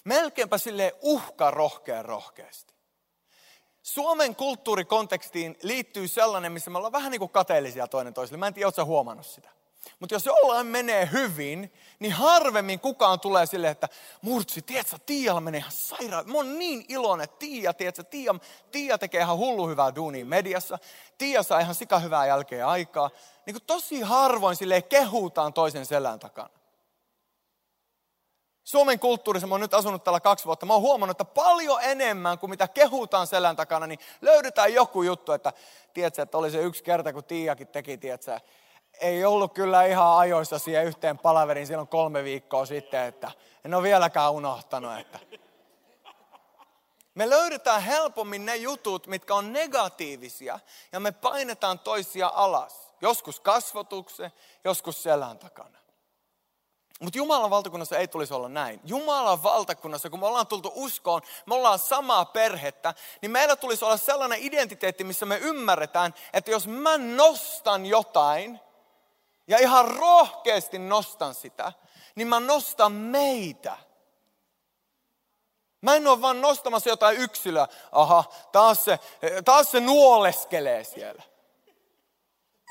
Melkeinpä 0.05 0.59
sille 0.59 0.97
uhka 1.01 1.51
rohkea 1.51 2.03
rohkeasti. 2.03 2.75
Suomen 3.85 4.37
kulttuurikontekstiin 4.37 5.57
liittyy 5.63 6.09
sellainen, 6.09 6.53
missä 6.53 6.71
me 6.71 6.79
ollaan 6.79 6.93
vähän 6.93 7.11
niin 7.11 7.19
kuin 7.19 7.31
kateellisia 7.31 7.89
toinen 7.89 8.15
toiselle. 8.15 8.39
Mä 8.39 8.47
en 8.47 8.55
tiedä, 8.55 8.67
oletko 8.67 8.85
huomannut 8.85 9.27
sitä. 9.27 9.51
Mutta 10.01 10.15
jos 10.15 10.27
jollain 10.27 10.67
menee 10.67 11.09
hyvin, 11.13 11.73
niin 11.99 12.13
harvemmin 12.13 12.81
kukaan 12.81 13.21
tulee 13.21 13.47
sille, 13.47 13.69
että 13.69 13.89
Murtsi, 14.23 14.63
tiedätkö, 14.63 14.97
Tiialla 15.07 15.41
menee 15.41 15.59
ihan 15.59 15.73
sairaan. 15.73 16.31
Mä 16.31 16.35
oon 16.35 16.59
niin 16.59 16.85
iloinen, 16.89 17.29
Tiia, 17.39 17.73
tiedätkö, 17.73 18.05
Tiia, 18.05 18.35
Tiia 18.73 18.99
tekee 18.99 19.21
ihan 19.21 19.39
hullu 19.39 19.69
hyvää 19.69 19.95
duunia 19.95 20.25
mediassa. 20.25 20.79
Tiia 21.19 21.43
saa 21.43 21.61
ihan 21.61 21.75
sika 21.75 21.99
hyvää 21.99 22.27
jälkeen 22.27 22.67
aikaa. 22.67 23.11
Niin 23.47 23.55
kuin 23.55 23.67
tosi 23.67 24.01
harvoin 24.01 24.57
sille 24.57 24.83
kehutaan 24.83 25.53
toisen 25.53 25.87
selän 25.87 26.19
takana. 26.19 26.51
Suomen 28.65 28.99
kulttuurissa, 28.99 29.47
mä 29.47 29.55
oon 29.55 29.61
nyt 29.61 29.75
asunut 29.75 30.05
täällä 30.05 30.21
kaksi 30.21 30.45
vuotta, 30.45 30.67
mä 30.67 30.73
oon 30.73 30.83
huomannut, 30.83 31.21
että 31.21 31.35
paljon 31.35 31.83
enemmän 31.83 32.39
kuin 32.39 32.51
mitä 32.51 32.69
kehutaan 32.69 33.27
selän 33.27 33.57
takana, 33.57 33.87
niin 33.87 33.99
löydetään 34.21 34.75
joku 34.75 35.03
juttu, 35.03 35.33
että 35.33 35.53
tiedätkö, 35.95 36.23
että 36.23 36.39
oli 36.39 36.51
se 36.51 36.63
yksi 36.63 36.85
kerta, 36.85 37.13
kun 37.13 37.25
Tiiakin 37.25 37.69
teki, 37.69 37.99
tiedätkö, 37.99 38.41
ei 39.01 39.25
ollut 39.25 39.55
kyllä 39.55 39.85
ihan 39.85 40.19
ajoissa 40.19 40.59
siihen 40.59 40.85
yhteen 40.85 41.19
palaveriin 41.19 41.67
silloin 41.67 41.89
kolme 41.89 42.25
viikkoa 42.25 42.67
sitten, 42.67 43.03
että 43.03 43.31
en 43.65 43.75
ole 43.75 43.83
vieläkään 43.83 44.33
unohtanut, 44.33 44.99
että 44.99 45.19
me 47.15 47.31
löydetään 47.31 47.83
helpommin 47.83 48.47
ne 48.47 48.57
jutut, 48.57 49.07
mitkä 49.07 49.35
on 49.35 49.53
negatiivisia, 49.53 50.61
ja 50.93 51.01
me 51.01 51.13
painetaan 51.13 51.79
toisia 51.79 52.33
alas. 52.35 52.95
Joskus 53.01 53.41
kasvotuksen, 53.41 54.33
joskus 54.65 55.03
selän 55.03 55.39
takana. 55.39 55.84
Mutta 57.01 57.19
Jumalan 57.19 57.51
valtakunnassa 57.51 57.99
ei 57.99 58.09
tulisi 58.09 58.35
olla 58.35 58.49
näin. 58.49 58.81
Jumalan 58.85 59.43
valtakunnassa, 59.43 60.11
kun 60.11 60.21
me 60.21 60.27
ollaan 60.27 60.47
tultu 60.47 60.73
uskoon, 60.75 61.23
me 61.47 61.55
ollaan 61.55 61.79
samaa 61.79 62.25
perhettä, 62.25 62.95
niin 63.23 63.31
meillä 63.31 63.57
tulisi 63.57 63.85
olla 63.85 63.97
sellainen 63.97 64.39
identiteetti, 64.43 65.05
missä 65.05 65.27
me 65.27 65.39
ymmärretään, 65.39 66.15
että 66.33 66.51
jos 66.51 66.67
mä 66.67 66.99
nostan 66.99 67.87
jotain, 67.87 68.61
ja 69.49 69.59
ihan 69.59 69.89
rohkeasti 69.89 70.79
nostan 70.79 71.35
sitä, 71.35 71.73
niin 72.15 72.29
mä 72.29 72.41
nostan 72.41 72.93
meitä. 72.93 73.77
Mä 75.81 75.95
en 75.95 76.07
ole 76.07 76.21
vaan 76.21 76.41
nostamassa 76.41 76.91
jotain 76.91 77.19
yksilöä. 77.19 77.69
Aha, 77.93 78.25
taas 78.53 78.85
se, 78.85 78.99
taas 79.45 79.71
se 79.71 79.81
nuoleskelee 79.81 80.85
siellä. 80.85 81.23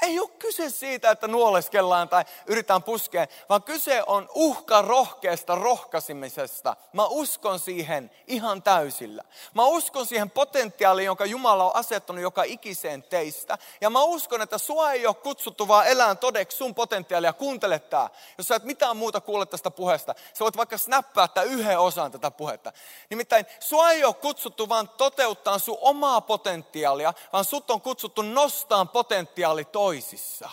Ei 0.03 0.19
ole 0.19 0.29
kyse 0.39 0.69
siitä, 0.69 1.12
että 1.12 1.27
nuoleskellaan 1.27 2.10
tai 2.10 2.25
yritetään 2.48 2.83
puskea, 2.83 3.27
vaan 3.50 3.63
kyse 3.63 4.03
on 4.07 4.29
uhka 4.33 4.81
rohkeasta 4.81 5.55
rohkaisemisesta. 5.55 6.75
Mä 6.93 7.05
uskon 7.05 7.60
siihen 7.60 8.12
ihan 8.27 8.63
täysillä. 8.63 9.24
Mä 9.53 9.65
uskon 9.65 10.05
siihen 10.05 10.29
potentiaaliin, 10.29 11.05
jonka 11.05 11.25
Jumala 11.25 11.63
on 11.63 11.75
asettanut 11.75 12.22
joka 12.22 12.43
ikiseen 12.43 13.03
teistä. 13.03 13.57
Ja 13.81 13.89
mä 13.89 14.03
uskon, 14.03 14.41
että 14.41 14.57
sua 14.57 14.91
ei 14.91 15.07
ole 15.07 15.15
kutsuttu 15.15 15.67
vaan 15.67 15.88
elään 15.88 16.17
todeksi 16.17 16.57
sun 16.57 16.75
potentiaalia. 16.75 17.33
Kuuntele 17.33 17.79
tää. 17.79 18.10
Jos 18.38 18.48
sä 18.48 18.55
et 18.55 18.63
mitään 18.63 18.98
muuta 18.98 19.22
kuule 19.22 19.45
tästä 19.45 19.72
puheesta, 19.72 20.15
sä 20.33 20.39
voit 20.39 20.57
vaikka 20.57 20.77
snappaa 20.77 21.27
tätä 21.27 21.43
yhden 21.43 21.79
osan 21.79 22.12
tätä 22.12 22.31
puhetta. 22.31 22.72
Nimittäin 23.10 23.45
sua 23.60 23.91
ei 23.91 24.03
ole 24.03 24.13
kutsuttu 24.13 24.69
vaan 24.69 24.89
toteuttaa 24.89 25.60
sun 25.60 25.77
omaa 25.81 26.22
potentiaalia, 26.22 27.13
vaan 27.33 27.45
sut 27.45 27.72
on 27.72 27.81
kutsuttu 27.81 28.22
nostaa 28.22 28.86
potentiaali 28.86 29.65
toiseen 29.65 29.92
toisissa. 29.93 30.50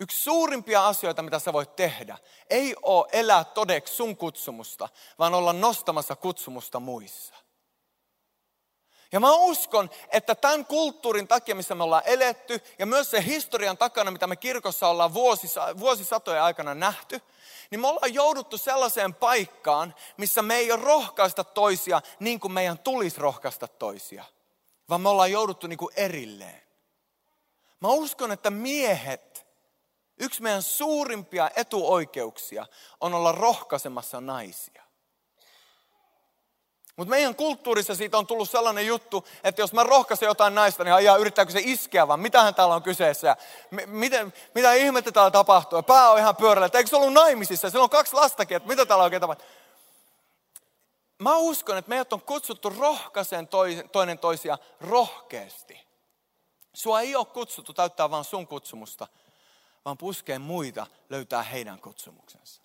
Yksi 0.00 0.20
suurimpia 0.20 0.86
asioita, 0.86 1.22
mitä 1.22 1.38
sä 1.38 1.52
voit 1.52 1.76
tehdä, 1.76 2.18
ei 2.50 2.76
ole 2.82 3.06
elää 3.12 3.44
todeksi 3.44 3.94
sun 3.94 4.16
kutsumusta, 4.16 4.88
vaan 5.18 5.34
olla 5.34 5.52
nostamassa 5.52 6.16
kutsumusta 6.16 6.80
muissa. 6.80 7.34
Ja 9.12 9.20
mä 9.20 9.32
uskon, 9.32 9.90
että 10.08 10.34
tämän 10.34 10.66
kulttuurin 10.66 11.28
takia, 11.28 11.54
missä 11.54 11.74
me 11.74 11.84
ollaan 11.84 12.02
eletty, 12.06 12.60
ja 12.78 12.86
myös 12.86 13.10
se 13.10 13.24
historian 13.24 13.78
takana, 13.78 14.10
mitä 14.10 14.26
me 14.26 14.36
kirkossa 14.36 14.88
ollaan 14.88 15.14
vuosisatojen 15.80 16.42
aikana 16.42 16.74
nähty, 16.74 17.20
niin 17.70 17.80
me 17.80 17.88
ollaan 17.88 18.14
jouduttu 18.14 18.58
sellaiseen 18.58 19.14
paikkaan, 19.14 19.94
missä 20.16 20.42
me 20.42 20.56
ei 20.56 20.76
rohkaista 20.76 21.44
toisia 21.44 22.02
niin 22.20 22.40
kuin 22.40 22.52
meidän 22.52 22.78
tulisi 22.78 23.20
rohkaista 23.20 23.68
toisia 23.68 24.24
vaan 24.90 25.00
me 25.00 25.08
ollaan 25.08 25.32
jouduttu 25.32 25.66
niin 25.66 25.78
kuin 25.78 25.92
erilleen. 25.96 26.62
Mä 27.80 27.88
uskon, 27.88 28.32
että 28.32 28.50
miehet, 28.50 29.46
yksi 30.18 30.42
meidän 30.42 30.62
suurimpia 30.62 31.50
etuoikeuksia 31.56 32.66
on 33.00 33.14
olla 33.14 33.32
rohkaisemassa 33.32 34.20
naisia. 34.20 34.82
Mutta 36.96 37.10
meidän 37.10 37.34
kulttuurissa 37.34 37.94
siitä 37.94 38.18
on 38.18 38.26
tullut 38.26 38.50
sellainen 38.50 38.86
juttu, 38.86 39.26
että 39.44 39.62
jos 39.62 39.72
mä 39.72 39.82
rohkaisen 39.82 40.26
jotain 40.26 40.54
naista, 40.54 40.84
niin 40.84 40.94
ajaa, 40.94 41.16
yrittääkö 41.16 41.52
se 41.52 41.60
iskeä 41.64 42.08
vaan, 42.08 42.20
mitähän 42.20 42.54
täällä 42.54 42.74
on 42.74 42.82
kyseessä 42.82 43.26
ja 43.26 43.36
miten, 43.86 44.32
mitä 44.54 44.72
ihmettä 44.72 45.12
täällä 45.12 45.30
tapahtuu. 45.30 45.78
Ja 45.78 45.82
pää 45.82 46.10
on 46.10 46.18
ihan 46.18 46.36
pyörällä, 46.36 46.70
eikö 46.74 46.90
se 46.90 46.96
ollut 46.96 47.12
naimisissa, 47.12 47.70
sillä 47.70 47.84
on 47.84 47.90
kaksi 47.90 48.14
lastakin, 48.14 48.56
että 48.56 48.68
mitä 48.68 48.86
täällä 48.86 49.04
oikein 49.04 49.20
tapahtuu 49.20 49.46
mä 51.20 51.36
uskon, 51.36 51.78
että 51.78 51.88
meidät 51.88 52.12
on 52.12 52.22
kutsuttu 52.22 52.70
rohkaiseen 52.70 53.48
toinen 53.92 54.18
toisia 54.18 54.58
rohkeasti. 54.80 55.86
Sua 56.72 57.00
ei 57.00 57.16
ole 57.16 57.26
kutsuttu 57.26 57.72
täyttää 57.72 58.10
vain 58.10 58.24
sun 58.24 58.46
kutsumusta, 58.46 59.06
vaan 59.84 59.98
puskeen 59.98 60.40
muita 60.40 60.86
löytää 61.10 61.42
heidän 61.42 61.80
kutsumuksensa. 61.80 62.62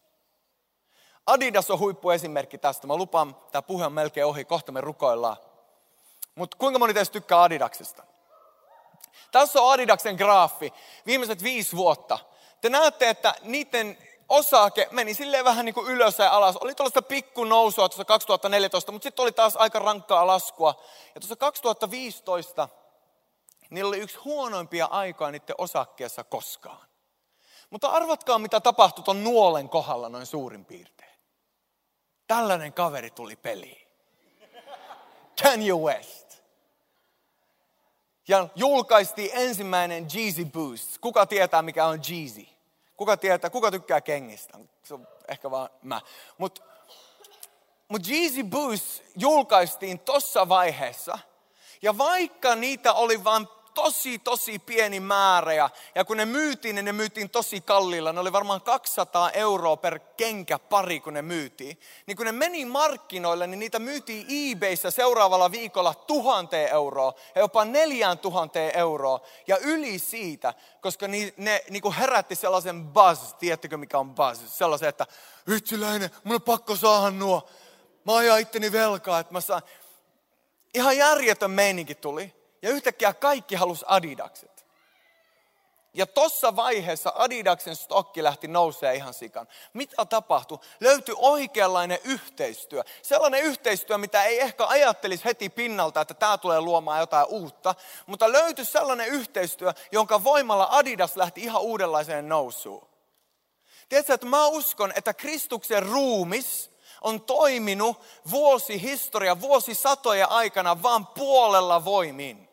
Adidas 1.26 1.72
on 1.72 1.80
huippuesimerkki 1.80 2.58
tästä. 2.58 2.88
Mä 2.88 2.96
lupaan, 2.96 3.36
tämä 3.52 3.62
puhe 3.62 3.86
on 3.86 3.94
melkein 3.94 4.26
ohi, 4.26 4.46
kohta 4.46 4.72
me 4.72 4.82
rukoillaan. 4.82 5.38
Mutta 6.36 6.58
kuinka 6.58 6.80
moni 6.80 6.94
teistä 6.94 7.14
tykkää 7.14 7.44
Adidaksesta? 7.44 8.04
Tässä 9.32 9.62
on 9.62 9.74
Adidaksen 9.74 10.16
graafi 10.16 10.74
viimeiset 11.06 11.44
viisi 11.44 11.76
vuotta. 11.76 12.20
Te 12.62 12.70
näette, 12.70 13.10
että 13.10 13.36
niiden 13.42 13.98
osake 14.30 14.88
meni 14.92 15.14
silleen 15.14 15.46
vähän 15.46 15.66
niin 15.66 15.74
kuin 15.74 15.88
ylös 15.88 16.20
ja 16.20 16.32
alas. 16.32 16.58
Oli 16.58 16.76
tuollaista 16.76 17.02
pikku 17.02 17.44
nousua 17.44 17.90
tuossa 17.90 18.06
2014, 18.06 18.92
mutta 18.92 19.04
sitten 19.04 19.24
oli 19.24 19.32
taas 19.32 19.56
aika 19.58 19.80
rankkaa 19.80 20.28
laskua. 20.28 20.84
Ja 21.16 21.22
tuossa 21.22 21.36
2015 21.36 22.70
niillä 23.70 23.88
oli 23.88 24.00
yksi 24.00 24.18
huonoimpia 24.18 24.86
aikaa 24.86 25.32
niiden 25.32 25.56
osakkeessa 25.58 26.24
koskaan. 26.24 26.88
Mutta 27.70 27.90
arvatkaa, 27.90 28.40
mitä 28.40 28.60
tapahtui 28.60 29.04
tuon 29.04 29.24
nuolen 29.24 29.70
kohdalla 29.70 30.10
noin 30.10 30.26
suurin 30.26 30.66
piirtein. 30.66 31.20
Tällainen 32.28 32.74
kaveri 32.74 33.12
tuli 33.12 33.36
peliin. 33.36 33.88
Kanye 35.44 35.74
West. 35.74 36.26
Ja 38.28 38.48
julkaistiin 38.56 39.32
ensimmäinen 39.34 40.08
Jeezy 40.14 40.46
Boost. 40.46 40.98
Kuka 40.98 41.26
tietää, 41.26 41.62
mikä 41.62 41.86
on 41.86 42.00
Jeezy? 42.10 42.55
Kuka 42.98 43.18
tietää, 43.18 43.50
kuka 43.50 43.72
tykkää 43.72 44.02
kengistä? 44.02 44.60
Se 44.84 44.94
on 44.94 45.08
ehkä 45.28 45.52
vaan 45.52 45.70
mä. 45.82 46.02
Mutta 46.38 46.62
mut 47.88 48.08
Yeezy 48.08 48.44
Boost 48.44 49.04
julkaistiin 49.18 50.00
tuossa 50.00 50.50
vaiheessa. 50.50 51.20
Ja 51.82 51.98
vaikka 51.98 52.56
niitä 52.56 52.94
oli 52.94 53.24
vain 53.24 53.48
tosi, 53.76 54.20
tosi 54.20 54.60
pieni 54.60 55.00
määrä. 55.00 55.54
Ja, 55.54 55.70
ja 55.96 56.06
kun 56.06 56.18
ne 56.18 56.26
myytiin, 56.26 56.76
niin 56.76 56.86
ne 56.86 56.92
myytiin 56.92 57.30
tosi 57.30 57.62
kalliilla. 57.62 58.14
Ne 58.14 58.20
oli 58.20 58.32
varmaan 58.32 58.62
200 58.62 59.32
euroa 59.32 59.78
per 59.78 60.00
kenkä 60.18 60.60
pari, 60.60 61.00
kun 61.00 61.14
ne 61.14 61.22
myytiin. 61.22 61.80
Niin 62.06 62.18
kun 62.18 62.26
ne 62.26 62.32
meni 62.32 62.66
markkinoille, 62.66 63.48
niin 63.48 63.60
niitä 63.60 63.80
myytiin 63.80 64.28
eBayssä 64.30 64.92
seuraavalla 64.92 65.52
viikolla 65.52 65.94
tuhanteen 65.94 66.70
euroa 66.70 67.14
ja 67.36 67.42
jopa 67.42 67.66
neljään 67.66 68.18
tuhanteen 68.18 68.78
euroa. 68.78 69.20
Ja 69.48 69.58
yli 69.58 70.00
siitä, 70.00 70.54
koska 70.82 71.08
ne, 71.08 71.34
ne 71.38 71.64
niin 71.70 71.82
kuin 71.82 71.96
herätti 71.96 72.36
sellaisen 72.36 72.88
buzz. 72.88 73.34
Tiedättekö 73.40 73.78
mikä 73.78 74.00
on 74.00 74.16
buzz? 74.16 74.42
Sellaisen, 74.48 74.90
että 74.90 75.08
vitsiläinen, 75.50 76.10
mun 76.24 76.36
on 76.36 76.42
pakko 76.42 76.76
saada 76.76 77.12
nuo. 77.12 77.50
Mä 78.06 78.16
ajan 78.16 78.40
itteni 78.40 78.72
velkaa, 78.72 79.20
että 79.20 79.34
mä 79.34 79.42
saan. 79.42 79.62
Ihan 80.74 80.98
järjetön 80.98 81.52
meininki 81.52 81.96
tuli. 81.96 82.35
Ja 82.66 82.72
yhtäkkiä 82.72 83.14
kaikki 83.14 83.56
halusi 83.56 83.86
Adidakset. 83.88 84.66
Ja 85.94 86.06
tuossa 86.06 86.56
vaiheessa 86.56 87.14
Adidaksen 87.16 87.76
stokki 87.76 88.24
lähti 88.24 88.48
nousee 88.48 88.96
ihan 88.96 89.14
sikan. 89.14 89.48
Mitä 89.74 90.06
tapahtui? 90.06 90.60
Löytyi 90.80 91.16
oikeanlainen 91.18 92.00
yhteistyö. 92.04 92.84
Sellainen 93.02 93.42
yhteistyö, 93.42 93.98
mitä 93.98 94.24
ei 94.24 94.40
ehkä 94.40 94.68
ajattelisi 94.68 95.26
heti 95.26 95.50
pinnalta, 95.50 96.02
että 96.02 96.14
tämä 96.14 96.38
tulee 96.38 96.62
luomaan 96.62 97.00
jotain 97.00 97.28
uutta. 97.30 97.76
Mutta 98.06 98.32
löytyi 98.32 98.66
sellainen 98.66 99.08
yhteistyö, 99.08 99.74
jonka 99.92 100.24
voimalla 100.24 100.68
Adidas 100.72 101.16
lähti 101.16 101.42
ihan 101.42 101.62
uudenlaiseen 101.62 102.30
nousuun. 102.30 102.88
Tiedätkö, 103.90 104.14
että 104.14 104.28
mä 104.28 104.48
uskon, 104.48 104.94
että 104.96 105.14
Kristuksen 105.14 105.84
ruumis 105.84 106.72
on 107.02 107.22
toiminut 107.22 108.02
vuosi 108.32 108.82
historia, 108.82 109.42
vuosisatoja 109.42 110.28
aikana 110.28 110.84
vaan 110.84 111.08
puolella 111.08 111.86
voimin 111.86 112.45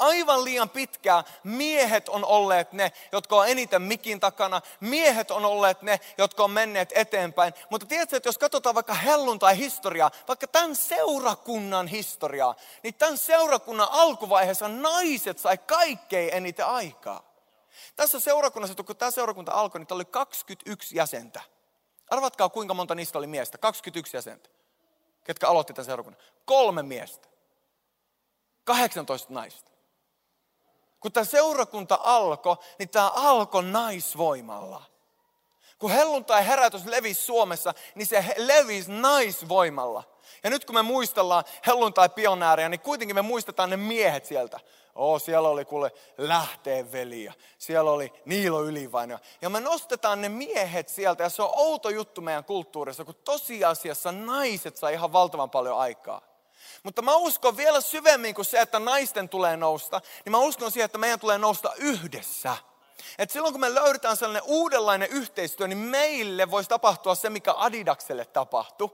aivan 0.00 0.44
liian 0.44 0.70
pitkään 0.70 1.24
miehet 1.44 2.08
on 2.08 2.24
olleet 2.24 2.72
ne, 2.72 2.92
jotka 3.12 3.36
on 3.36 3.48
eniten 3.48 3.82
mikin 3.82 4.20
takana. 4.20 4.60
Miehet 4.80 5.30
on 5.30 5.44
olleet 5.44 5.82
ne, 5.82 6.00
jotka 6.18 6.44
on 6.44 6.50
menneet 6.50 6.92
eteenpäin. 6.94 7.54
Mutta 7.70 7.86
tiedätkö, 7.86 8.16
että 8.16 8.28
jos 8.28 8.38
katsotaan 8.38 8.74
vaikka 8.74 8.94
helluntai 8.94 9.56
historiaa, 9.56 10.10
vaikka 10.28 10.46
tämän 10.46 10.76
seurakunnan 10.76 11.86
historiaa, 11.86 12.54
niin 12.82 12.94
tämän 12.94 13.18
seurakunnan 13.18 13.88
alkuvaiheessa 13.90 14.68
naiset 14.68 15.38
sai 15.38 15.58
kaikkein 15.58 16.34
eniten 16.34 16.66
aikaa. 16.66 17.30
Tässä 17.96 18.20
seurakunnassa, 18.20 18.82
kun 18.82 18.96
tämä 18.96 19.10
seurakunta 19.10 19.52
alkoi, 19.52 19.78
niin 19.78 19.92
oli 19.92 20.04
21 20.04 20.96
jäsentä. 20.96 21.40
Arvatkaa, 22.10 22.48
kuinka 22.48 22.74
monta 22.74 22.94
niistä 22.94 23.18
oli 23.18 23.26
miestä. 23.26 23.58
21 23.58 24.16
jäsentä. 24.16 24.48
Ketkä 25.24 25.48
aloitti 25.48 25.72
tämän 25.72 25.84
seurakunnan. 25.84 26.22
Kolme 26.44 26.82
miestä. 26.82 27.28
18 28.64 29.32
naista 29.34 29.70
kun 31.00 31.12
tämä 31.12 31.24
seurakunta 31.24 31.98
alkoi, 32.02 32.56
niin 32.78 32.88
tämä 32.88 33.08
alkoi 33.08 33.62
naisvoimalla. 33.62 34.82
Kun 35.78 35.90
helluntai 35.90 36.46
herätys 36.46 36.86
levisi 36.86 37.22
Suomessa, 37.22 37.74
niin 37.94 38.06
se 38.06 38.34
levisi 38.36 38.92
naisvoimalla. 38.92 40.02
Ja 40.44 40.50
nyt 40.50 40.64
kun 40.64 40.74
me 40.74 40.82
muistellaan 40.82 41.44
helluntai 41.66 42.08
pionääriä, 42.08 42.68
niin 42.68 42.80
kuitenkin 42.80 43.14
me 43.16 43.22
muistetaan 43.22 43.70
ne 43.70 43.76
miehet 43.76 44.26
sieltä. 44.26 44.60
Oo, 44.94 45.18
siellä 45.18 45.48
oli 45.48 45.64
kuule 45.64 45.92
lähteen 46.18 46.92
siellä 47.58 47.90
oli 47.90 48.12
Niilo 48.24 48.64
Ylivaino. 48.64 49.18
Ja 49.42 49.50
me 49.50 49.60
nostetaan 49.60 50.20
ne 50.20 50.28
miehet 50.28 50.88
sieltä 50.88 51.22
ja 51.22 51.28
se 51.28 51.42
on 51.42 51.52
outo 51.54 51.90
juttu 51.90 52.20
meidän 52.20 52.44
kulttuurissa, 52.44 53.04
kun 53.04 53.14
tosiasiassa 53.24 54.12
naiset 54.12 54.76
saa 54.76 54.90
ihan 54.90 55.12
valtavan 55.12 55.50
paljon 55.50 55.78
aikaa. 55.78 56.29
Mutta 56.82 57.02
mä 57.02 57.14
uskon 57.14 57.56
vielä 57.56 57.80
syvemmin 57.80 58.34
kuin 58.34 58.44
se, 58.44 58.60
että 58.60 58.78
naisten 58.78 59.28
tulee 59.28 59.56
nousta, 59.56 60.00
niin 60.24 60.30
mä 60.30 60.38
uskon 60.38 60.70
siihen, 60.70 60.84
että 60.84 60.98
meidän 60.98 61.20
tulee 61.20 61.38
nousta 61.38 61.72
yhdessä. 61.76 62.56
Et 63.18 63.30
silloin 63.30 63.54
kun 63.54 63.60
me 63.60 63.74
löydetään 63.74 64.16
sellainen 64.16 64.42
uudenlainen 64.46 65.08
yhteistyö, 65.10 65.68
niin 65.68 65.78
meille 65.78 66.50
voisi 66.50 66.68
tapahtua 66.68 67.14
se, 67.14 67.30
mikä 67.30 67.54
Adidakselle 67.56 68.24
tapahtui. 68.24 68.90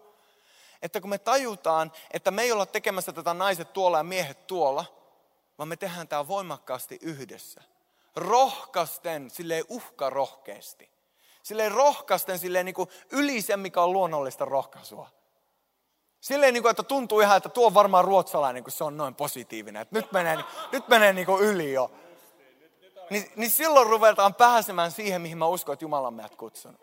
Että 0.83 1.01
kun 1.01 1.11
me 1.11 1.19
tajutaan, 1.19 1.93
että 2.11 2.31
me 2.31 2.43
ei 2.43 2.53
olla 2.53 2.67
tekemässä 2.67 3.13
tätä 3.13 3.35
naiset 3.35 3.73
tuolla 3.73 3.99
ja 3.99 4.05
miehet 4.05 4.47
tuolla, 4.47 4.85
vaan 5.59 5.69
me 5.69 5.77
tehdään 5.77 6.09
tämä 6.09 6.29
voimakkaasti 6.29 6.99
yhdessä. 7.03 7.63
Rohkasten, 8.17 9.31
silleen 9.31 9.65
uhka 9.69 10.11
rohkeasti. 10.11 10.91
Silleen 11.43 11.73
rohkasten, 11.73 12.39
silleen 12.39 12.67
niin 12.67 12.75
kuin 12.75 12.89
yli 13.11 13.43
sen, 13.43 13.61
mikä 13.61 13.83
on 13.83 13.93
luonnollista 13.93 14.45
rohkaisua. 14.45 15.11
Silleen, 16.27 16.55
niin 16.55 16.63
kuin, 16.63 16.71
että 16.71 16.83
tuntuu 16.83 17.21
ihan, 17.21 17.37
että 17.37 17.49
tuo 17.49 17.67
on 17.67 17.75
varmaan 17.75 18.05
ruotsalainen, 18.05 18.63
kun 18.63 18.73
se 18.73 18.85
on 18.85 18.97
noin 18.97 19.15
positiivinen. 19.15 19.83
Että 19.83 19.95
nyt 19.95 20.13
menee, 20.13 20.39
nyt 20.73 20.89
menee 20.89 21.13
niin 21.13 21.27
kuin 21.27 21.43
yli 21.43 21.73
jo. 21.73 21.91
Niin, 23.11 23.33
niin 23.37 23.51
silloin 23.51 23.87
ruvetaan 23.87 24.35
pääsemään 24.35 24.91
siihen, 24.91 25.23
mihin 25.23 25.39
mä 25.39 25.47
uskon, 25.47 25.73
että 25.73 25.85
Jumala 25.85 26.07
on 26.07 26.15
meidät 26.15 26.37
kutsunut. 26.37 26.81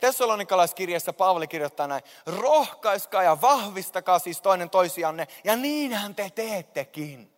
Tessalonikalaiskirjassa 0.00 1.12
Paavali 1.12 1.48
kirjoittaa 1.48 1.86
näin, 1.86 2.02
rohkaiskaa 2.26 3.22
ja 3.22 3.40
vahvistakaa 3.40 4.18
siis 4.18 4.40
toinen 4.40 4.70
toisianne, 4.70 5.28
ja 5.44 5.56
niinhän 5.56 6.14
te 6.14 6.30
teettekin. 6.30 7.32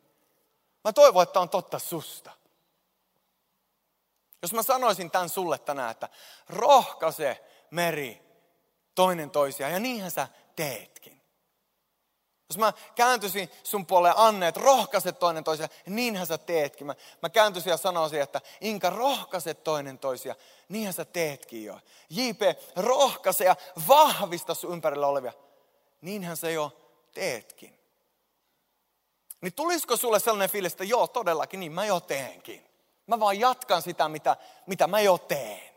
Mä 0.84 0.92
toivon, 0.92 1.22
että 1.22 1.40
on 1.40 1.48
totta 1.48 1.78
susta. 1.78 2.30
Jos 4.42 4.52
mä 4.52 4.62
sanoisin 4.62 5.10
tämän 5.10 5.28
sulle 5.28 5.58
tänään, 5.58 5.90
että 5.90 6.08
rohkaise 6.48 7.44
meri 7.70 8.31
toinen 8.94 9.30
toisiaan. 9.30 9.72
Ja 9.72 9.80
niinhän 9.80 10.10
sä 10.10 10.28
teetkin. 10.56 11.22
Jos 12.48 12.58
mä 12.58 12.72
kääntyisin 12.94 13.50
sun 13.62 13.86
puoleen 13.86 14.14
Anne, 14.16 14.48
että 14.48 14.60
rohkaise 14.60 15.12
toinen 15.12 15.44
toisia, 15.44 15.68
niinhän 15.86 16.26
sä 16.26 16.38
teetkin. 16.38 16.86
Mä, 16.86 16.94
mä 17.22 17.28
kääntyisin 17.28 17.70
ja 17.70 17.76
sanoisin, 17.76 18.20
että 18.20 18.40
Inka, 18.60 18.90
rohkaise 18.90 19.54
toinen 19.54 19.98
toisia, 19.98 20.34
niinhän 20.68 20.92
sä 20.92 21.04
teetkin 21.04 21.64
jo. 21.64 21.78
JP, 22.10 22.40
rohkaise 22.76 23.44
ja 23.44 23.56
vahvista 23.88 24.54
sun 24.54 24.72
ympärillä 24.72 25.06
olevia, 25.06 25.32
niinhän 26.00 26.36
sä 26.36 26.50
jo 26.50 26.90
teetkin. 27.14 27.78
Niin 29.40 29.54
tulisiko 29.54 29.96
sulle 29.96 30.20
sellainen 30.20 30.50
fiilis, 30.50 30.72
että 30.72 30.84
joo, 30.84 31.06
todellakin, 31.06 31.60
niin 31.60 31.72
mä 31.72 31.86
jo 31.86 32.00
teenkin. 32.00 32.66
Mä 33.06 33.20
vaan 33.20 33.40
jatkan 33.40 33.82
sitä, 33.82 34.08
mitä, 34.08 34.36
mitä 34.66 34.86
mä 34.86 35.00
jo 35.00 35.18
teen. 35.18 35.71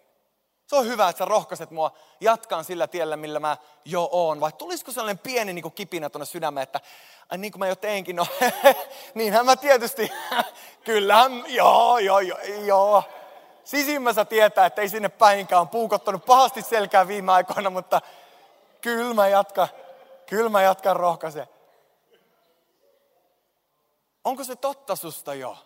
Se 0.76 0.80
on 0.80 0.88
hyvä, 0.88 1.10
että 1.10 1.18
sä 1.18 1.26
rohkaiset 1.26 1.72
mua 1.72 1.92
jatkaan 2.20 2.64
sillä 2.64 2.88
tiellä, 2.88 3.18
millä 3.18 3.40
mä 3.40 3.58
jo 3.86 4.10
oon. 4.12 4.40
Vai 4.40 4.52
tulisiko 4.52 4.92
sellainen 4.92 5.20
pieni 5.20 5.54
niin 5.54 5.62
kuin 5.62 5.74
kipinä 5.74 6.10
tuonne 6.10 6.26
sydämeen, 6.26 6.64
että 6.64 6.82
ai 7.30 7.38
niin 7.38 7.52
kuin 7.52 7.60
mä 7.60 7.68
jo 7.68 7.76
teinkin, 7.76 8.16
no 8.16 8.28
niinhän 9.14 9.46
mä 9.46 9.56
tietysti, 9.56 10.12
kyllähän, 10.86 11.44
joo, 11.48 11.98
joo, 11.98 12.20
joo, 12.20 12.40
joo. 12.66 13.04
Sisimmässä 13.64 14.26
tietää, 14.26 14.66
että 14.66 14.82
ei 14.82 14.90
sinne 14.90 15.10
päinkään 15.10 15.62
on 15.62 15.70
puukottanut 15.70 16.26
pahasti 16.26 16.62
selkää 16.62 17.08
viime 17.08 17.32
aikoina, 17.32 17.70
mutta 17.70 18.02
kyllä 18.82 19.14
mä 19.14 19.28
jatkan, 19.28 19.68
kyllä 20.26 20.50
mä 20.50 20.62
jatkan. 20.62 20.98
Onko 24.24 24.44
se 24.44 24.56
totta 24.56 24.96
susta 24.96 25.34
jo? 25.34 25.58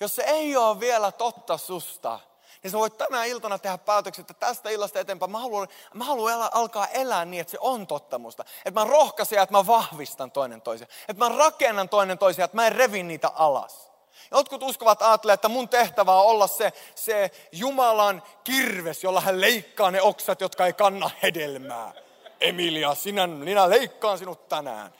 Jos 0.00 0.16
se 0.16 0.22
ei 0.22 0.56
ole 0.56 0.80
vielä 0.80 1.12
totta 1.12 1.56
susta, 1.56 2.20
niin 2.66 2.72
sä 2.72 2.78
voit 2.78 2.98
tänä 2.98 3.24
iltana 3.24 3.58
tehdä 3.58 3.78
päätöksen, 3.78 4.22
että 4.22 4.34
tästä 4.34 4.70
illasta 4.70 5.00
eteenpäin 5.00 5.30
mä 5.30 5.38
haluan, 5.38 5.68
mä 5.94 6.04
haluan 6.04 6.32
elää, 6.32 6.48
alkaa 6.52 6.86
elää 6.86 7.24
niin, 7.24 7.40
että 7.40 7.50
se 7.50 7.58
on 7.60 7.86
totta 7.86 8.18
musta. 8.18 8.44
Että 8.64 8.80
mä 8.80 8.86
rohkaisen 8.86 9.36
ja 9.36 9.42
että 9.42 9.52
mä 9.52 9.66
vahvistan 9.66 10.30
toinen 10.30 10.62
toisen. 10.62 10.88
Että 11.08 11.24
mä 11.24 11.36
rakennan 11.36 11.88
toinen 11.88 12.18
toisen 12.18 12.44
että 12.44 12.56
mä 12.56 12.66
en 12.66 12.72
revi 12.72 13.02
niitä 13.02 13.30
alas. 13.34 13.90
Jotkut 14.30 14.62
uskovat 14.62 15.02
ajattelee, 15.02 15.34
että 15.34 15.48
mun 15.48 15.68
tehtävä 15.68 16.12
on 16.12 16.26
olla 16.26 16.46
se, 16.46 16.72
se 16.94 17.30
Jumalan 17.52 18.22
kirves, 18.44 19.04
jolla 19.04 19.20
hän 19.20 19.40
leikkaa 19.40 19.90
ne 19.90 20.02
oksat, 20.02 20.40
jotka 20.40 20.66
ei 20.66 20.72
kanna 20.72 21.10
hedelmää. 21.22 21.92
Emilia, 22.40 22.94
sinä, 22.94 23.26
minä 23.26 23.70
leikkaan 23.70 24.18
sinut 24.18 24.48
tänään. 24.48 24.92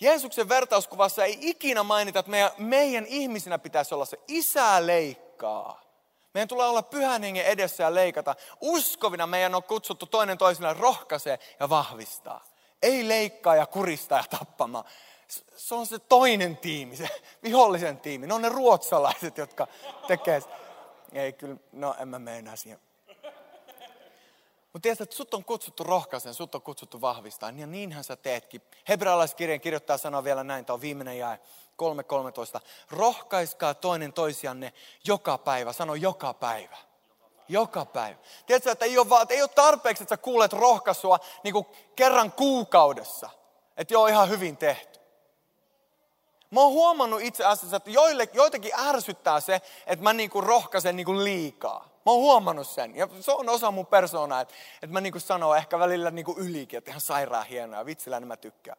Jeesuksen 0.00 0.48
vertauskuvassa 0.48 1.24
ei 1.24 1.38
ikinä 1.40 1.82
mainita, 1.82 2.18
että 2.18 2.30
meidän, 2.30 2.50
meidän 2.58 3.06
ihmisinä 3.06 3.58
pitäisi 3.58 3.94
olla 3.94 4.04
se 4.04 4.18
isä 4.28 4.86
leikkaa 4.86 5.23
leikkaa. 5.44 5.84
Meidän 6.34 6.48
tulee 6.48 6.66
olla 6.66 6.82
pyhän 6.82 7.22
hengen 7.22 7.46
edessä 7.46 7.82
ja 7.82 7.94
leikata. 7.94 8.34
Uskovina 8.60 9.26
meidän 9.26 9.54
on 9.54 9.62
kutsuttu 9.62 10.06
toinen 10.06 10.38
toiselle 10.38 10.72
rohkaisee 10.72 11.38
ja 11.60 11.68
vahvistaa. 11.68 12.44
Ei 12.82 13.08
leikkaa 13.08 13.56
ja 13.56 13.66
kuristaa 13.66 14.18
ja 14.18 14.38
tappamaan. 14.38 14.84
Se 15.56 15.74
on 15.74 15.86
se 15.86 15.98
toinen 15.98 16.56
tiimi, 16.56 16.96
se 16.96 17.08
vihollisen 17.42 18.00
tiimi. 18.00 18.26
Ne 18.26 18.34
on 18.34 18.42
ne 18.42 18.48
ruotsalaiset, 18.48 19.38
jotka 19.38 19.66
tekee 20.06 20.42
Ei 21.12 21.32
kyllä, 21.32 21.56
no 21.72 21.94
en 21.98 22.08
mä 22.08 22.18
meinaa 22.18 22.56
siihen. 22.56 22.80
Mutta 24.72 24.82
tiedät, 24.82 25.00
että 25.00 25.16
sut 25.16 25.34
on 25.34 25.44
kutsuttu 25.44 25.84
rohkaisen, 25.84 26.34
sut 26.34 26.54
on 26.54 26.62
kutsuttu 26.62 27.00
vahvistaa, 27.00 27.50
ja 27.50 27.66
niinhän 27.66 28.04
sä 28.04 28.16
teetkin. 28.16 28.62
Hebrealaiskirjan 28.88 29.60
kirjoittaa 29.60 29.98
sanoa 29.98 30.24
vielä 30.24 30.44
näin, 30.44 30.64
tämä 30.64 30.74
on 30.74 30.80
viimeinen 30.80 31.18
jae, 31.18 31.38
3.13. 31.82 32.60
Rohkaiskaa 32.90 33.74
toinen 33.74 34.12
toisianne 34.12 34.72
joka 35.06 35.38
päivä, 35.38 35.72
sano 35.72 35.94
joka 35.94 36.34
päivä. 36.34 36.76
Joka 37.48 37.84
päivä. 37.84 38.18
Tiedätkö, 38.46 38.70
että 38.70 38.84
ei 38.84 38.98
ole, 38.98 39.08
vaan, 39.08 39.26
ei 39.28 39.42
ole 39.42 39.48
tarpeeksi, 39.48 40.02
että 40.02 40.12
sä 40.12 40.16
kuulet 40.16 40.52
rohkaisua 40.52 41.18
niin 41.44 41.52
kuin 41.52 41.66
kerran 41.96 42.32
kuukaudessa. 42.32 43.30
Että 43.76 43.94
joo, 43.94 44.06
ihan 44.06 44.28
hyvin 44.28 44.56
tehty. 44.56 45.00
Mä 46.50 46.60
oon 46.60 46.72
huomannut 46.72 47.22
itse 47.22 47.44
asiassa, 47.44 47.76
että 47.76 47.90
joille, 47.90 48.28
joitakin 48.32 48.72
ärsyttää 48.88 49.40
se, 49.40 49.60
että 49.86 50.02
mä 50.02 50.12
niin 50.12 50.30
kuin 50.30 50.44
rohkaisen 50.44 50.96
niin 50.96 51.06
kuin 51.06 51.24
liikaa. 51.24 51.88
Mä 52.06 52.12
oon 52.12 52.20
huomannut 52.20 52.68
sen. 52.68 52.96
Ja 52.96 53.08
se 53.20 53.32
on 53.32 53.48
osa 53.48 53.70
mun 53.70 53.86
persoonaa, 53.86 54.40
että, 54.40 54.54
että 54.82 54.92
mä 54.92 55.00
niin 55.00 55.12
kuin 55.12 55.22
sanon 55.22 55.56
ehkä 55.56 55.78
välillä 55.78 56.10
niin 56.10 56.24
kuin 56.24 56.38
ylikin, 56.38 56.78
että 56.78 56.90
ihan 56.90 57.00
sairaan 57.00 57.46
hienoa. 57.46 57.86
Vitsillä 57.86 58.20
niin 58.20 58.28
mä 58.28 58.36
tykkään. 58.36 58.78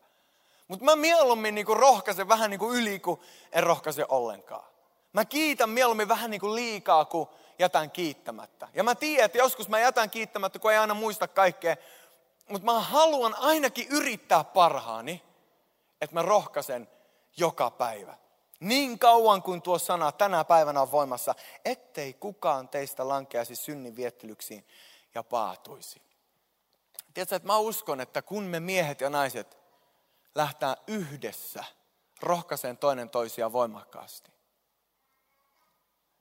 Mutta 0.67 0.85
mä 0.85 0.95
mieluummin 0.95 1.55
niin 1.55 1.65
kuin 1.65 1.79
rohkaisen 1.79 2.27
vähän 2.27 2.49
niin 2.49 2.59
kuin 2.59 2.79
yli, 2.79 2.99
kuin 2.99 3.19
en 3.51 3.63
rohkaise 3.63 4.05
ollenkaan. 4.09 4.65
Mä 5.13 5.25
kiitän 5.25 5.69
mieluummin 5.69 6.07
vähän 6.07 6.31
niin 6.31 6.41
kuin 6.41 6.55
liikaa, 6.55 7.05
kuin 7.05 7.29
jätän 7.59 7.91
kiittämättä. 7.91 8.67
Ja 8.73 8.83
mä 8.83 8.95
tiedän, 8.95 9.25
että 9.25 9.37
joskus 9.37 9.69
mä 9.69 9.79
jätän 9.79 10.09
kiittämättä, 10.09 10.59
kun 10.59 10.71
ei 10.71 10.77
aina 10.77 10.93
muista 10.93 11.27
kaikkea. 11.27 11.75
Mutta 12.49 12.65
mä 12.65 12.79
haluan 12.79 13.35
ainakin 13.35 13.87
yrittää 13.89 14.43
parhaani, 14.43 15.23
että 16.01 16.13
mä 16.13 16.21
rohkaisen 16.21 16.87
joka 17.37 17.71
päivä. 17.71 18.17
Niin 18.59 18.99
kauan 18.99 19.41
kuin 19.41 19.61
tuo 19.61 19.77
sana 19.77 20.11
tänä 20.11 20.43
päivänä 20.43 20.81
on 20.81 20.91
voimassa, 20.91 21.35
ettei 21.65 22.13
kukaan 22.13 22.69
teistä 22.69 23.07
lankeaisi 23.07 23.55
synnin 23.55 23.95
viettelyksiin 23.95 24.67
ja 25.15 25.23
paatuisi. 25.23 26.01
Tiedätkö, 27.13 27.35
että 27.35 27.47
mä 27.47 27.57
uskon, 27.57 28.01
että 28.01 28.21
kun 28.21 28.43
me 28.43 28.59
miehet 28.59 29.01
ja 29.01 29.09
naiset 29.09 29.57
lähtää 30.35 30.77
yhdessä 30.87 31.63
rohkaiseen 32.21 32.77
toinen 32.77 33.09
toisia 33.09 33.51
voimakkaasti. 33.51 34.31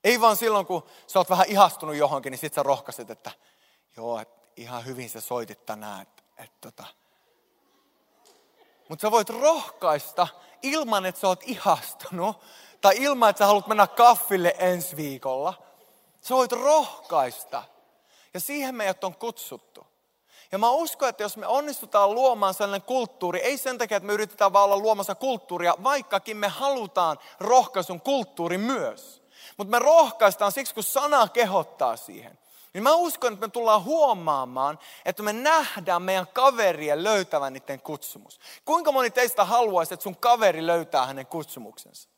Ei 0.04 0.20
vaan 0.20 0.36
silloin, 0.36 0.66
kun 0.66 0.86
sä 1.06 1.18
oot 1.18 1.30
vähän 1.30 1.48
ihastunut 1.48 1.96
johonkin, 1.96 2.30
niin 2.30 2.38
sit 2.38 2.54
sä 2.54 2.62
rohkaiset, 2.62 3.10
että 3.10 3.30
joo, 3.96 4.18
että 4.18 4.50
ihan 4.56 4.84
hyvin 4.84 5.10
sä 5.10 5.20
soitit 5.20 5.66
tänään. 5.66 6.02
Että, 6.02 6.22
että, 6.38 6.56
tota. 6.60 6.84
Mutta 8.88 9.02
sä 9.02 9.10
voit 9.10 9.30
rohkaista 9.30 10.28
ilman, 10.62 11.06
että 11.06 11.20
sä 11.20 11.28
oot 11.28 11.42
ihastunut, 11.42 12.40
tai 12.80 12.94
ilman, 12.96 13.30
että 13.30 13.38
sä 13.38 13.46
haluat 13.46 13.66
mennä 13.66 13.86
kaffille 13.86 14.54
ensi 14.58 14.96
viikolla. 14.96 15.62
Sä 16.20 16.34
voit 16.34 16.52
rohkaista. 16.52 17.62
Ja 18.34 18.40
siihen 18.40 18.74
meidät 18.74 19.04
on 19.04 19.14
kutsuttu. 19.14 19.86
Ja 20.54 20.58
mä 20.58 20.70
uskon, 20.70 21.08
että 21.08 21.22
jos 21.22 21.36
me 21.36 21.46
onnistutaan 21.46 22.14
luomaan 22.14 22.54
sellainen 22.54 22.86
kulttuuri, 22.86 23.40
ei 23.40 23.58
sen 23.58 23.78
takia, 23.78 23.96
että 23.96 24.06
me 24.06 24.12
yritetään 24.12 24.52
vaan 24.52 24.64
olla 24.64 24.76
luomassa 24.76 25.14
kulttuuria, 25.14 25.74
vaikkakin 25.84 26.36
me 26.36 26.48
halutaan 26.48 27.18
rohkaisun 27.40 28.00
kulttuuri 28.00 28.58
myös. 28.58 29.22
Mutta 29.56 29.70
me 29.70 29.78
rohkaistaan 29.78 30.52
siksi, 30.52 30.74
kun 30.74 30.82
sana 30.82 31.28
kehottaa 31.28 31.96
siihen. 31.96 32.38
Niin 32.74 32.82
mä 32.82 32.94
uskon, 32.94 33.32
että 33.32 33.46
me 33.46 33.50
tullaan 33.50 33.84
huomaamaan, 33.84 34.78
että 35.04 35.22
me 35.22 35.32
nähdään 35.32 36.02
meidän 36.02 36.26
kaverien 36.32 37.04
löytävän 37.04 37.52
niiden 37.52 37.80
kutsumus. 37.80 38.40
Kuinka 38.64 38.92
moni 38.92 39.10
teistä 39.10 39.44
haluaisi, 39.44 39.94
että 39.94 40.04
sun 40.04 40.16
kaveri 40.16 40.66
löytää 40.66 41.06
hänen 41.06 41.26
kutsumuksensa? 41.26 42.08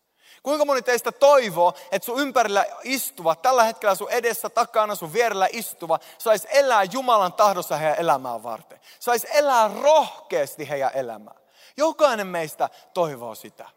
Kuinka 0.47 0.65
moni 0.65 0.83
teistä 0.83 1.13
toivoo, 1.13 1.75
että 1.91 2.07
sun 2.07 2.21
ympärillä 2.21 2.67
istuva, 2.83 3.35
tällä 3.35 3.65
hetkellä 3.65 3.95
sun 3.95 4.11
edessä, 4.11 4.51
takana, 4.51 4.95
sun 4.95 5.13
vierellä 5.13 5.49
istuva, 5.53 5.99
saisi 6.19 6.49
elää 6.51 6.85
Jumalan 6.85 7.33
tahdossa 7.33 7.77
heidän 7.77 7.99
elämään 7.99 8.43
varten. 8.43 8.81
Saisi 9.01 9.27
elää 9.31 9.71
rohkeasti 9.83 10.69
heidän 10.69 10.91
elämään. 10.95 11.37
Jokainen 11.77 12.27
meistä 12.27 12.71
toivoo 12.95 13.35
sitä. 13.35 13.69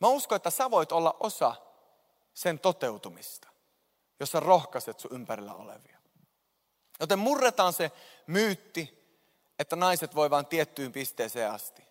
Mä 0.00 0.08
uskon, 0.08 0.36
että 0.36 0.50
sä 0.50 0.70
voit 0.70 0.92
olla 0.92 1.16
osa 1.20 1.54
sen 2.34 2.58
toteutumista, 2.58 3.48
jos 4.20 4.32
sä 4.32 4.40
rohkaiset 4.40 5.00
sun 5.00 5.12
ympärillä 5.14 5.54
olevia. 5.54 5.98
Joten 7.00 7.18
murretaan 7.18 7.72
se 7.72 7.92
myytti, 8.26 9.14
että 9.58 9.76
naiset 9.76 10.14
voi 10.14 10.30
vain 10.30 10.46
tiettyyn 10.46 10.92
pisteeseen 10.92 11.50
asti. 11.50 11.87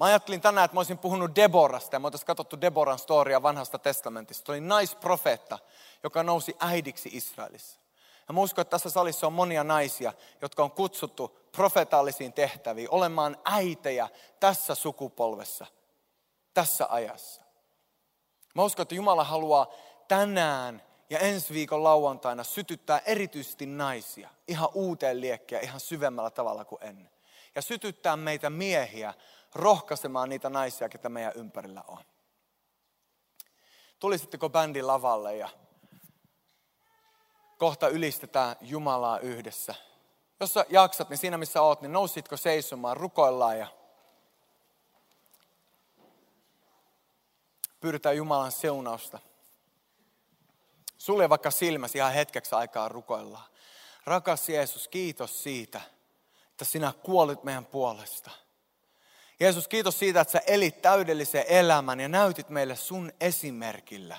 Mä 0.00 0.06
ajattelin 0.06 0.40
tänään, 0.40 0.64
että 0.64 0.74
mä 0.74 0.80
olisin 0.80 0.98
puhunut 0.98 1.36
Deborasta 1.36 1.96
ja 1.96 2.00
me 2.00 2.06
oltaisiin 2.06 2.26
katsottu 2.26 2.60
Deboran 2.60 2.98
storia 2.98 3.42
vanhasta 3.42 3.78
testamentista. 3.78 4.46
Se 4.46 4.52
oli 4.52 4.60
naisprofeetta, 4.60 5.58
joka 6.02 6.22
nousi 6.22 6.56
äidiksi 6.60 7.08
Israelissa. 7.12 7.80
Ja 8.28 8.34
mä 8.34 8.40
uskon, 8.40 8.62
että 8.62 8.70
tässä 8.70 8.90
salissa 8.90 9.26
on 9.26 9.32
monia 9.32 9.64
naisia, 9.64 10.12
jotka 10.42 10.62
on 10.62 10.70
kutsuttu 10.70 11.38
profetaalisiin 11.52 12.32
tehtäviin, 12.32 12.90
olemaan 12.90 13.36
äitejä 13.44 14.08
tässä 14.40 14.74
sukupolvessa, 14.74 15.66
tässä 16.54 16.86
ajassa. 16.90 17.42
Mä 18.54 18.62
uskon, 18.62 18.82
että 18.82 18.94
Jumala 18.94 19.24
haluaa 19.24 19.66
tänään 20.08 20.82
ja 21.10 21.18
ensi 21.18 21.54
viikon 21.54 21.84
lauantaina 21.84 22.44
sytyttää 22.44 22.98
erityisesti 23.06 23.66
naisia 23.66 24.30
ihan 24.48 24.68
uuteen 24.74 25.20
liekkiä, 25.20 25.60
ihan 25.60 25.80
syvemmällä 25.80 26.30
tavalla 26.30 26.64
kuin 26.64 26.84
ennen. 26.84 27.10
Ja 27.54 27.62
sytyttää 27.62 28.16
meitä 28.16 28.50
miehiä 28.50 29.14
rohkaisemaan 29.54 30.28
niitä 30.28 30.50
naisia, 30.50 30.88
ketä 30.88 31.08
meidän 31.08 31.32
ympärillä 31.34 31.84
on. 31.86 31.98
Tulisitteko 33.98 34.48
bändin 34.48 34.86
lavalle 34.86 35.36
ja 35.36 35.48
kohta 37.58 37.88
ylistetään 37.88 38.56
Jumalaa 38.60 39.18
yhdessä. 39.18 39.74
Jos 40.40 40.54
sä 40.54 40.66
jaksat, 40.68 41.08
niin 41.08 41.18
siinä 41.18 41.38
missä 41.38 41.62
oot, 41.62 41.80
niin 41.80 41.92
nousitko 41.92 42.36
seisomaan, 42.36 42.96
rukoillaan 42.96 43.58
ja 43.58 43.66
pyydetään 47.80 48.16
Jumalan 48.16 48.52
seunausta. 48.52 49.18
Sulje 50.98 51.28
vaikka 51.28 51.50
silmäsi 51.50 51.98
ihan 51.98 52.12
hetkeksi 52.12 52.54
aikaa 52.54 52.88
rukoillaan. 52.88 53.50
Rakas 54.04 54.48
Jeesus, 54.48 54.88
kiitos 54.88 55.42
siitä, 55.42 55.80
että 56.50 56.64
sinä 56.64 56.92
kuolit 57.02 57.44
meidän 57.44 57.66
puolesta. 57.66 58.30
Jeesus, 59.40 59.68
kiitos 59.68 59.98
siitä, 59.98 60.20
että 60.20 60.32
sä 60.32 60.42
elit 60.46 60.82
täydellisen 60.82 61.44
elämän 61.48 62.00
ja 62.00 62.08
näytit 62.08 62.48
meille 62.48 62.76
sun 62.76 63.12
esimerkillä. 63.20 64.16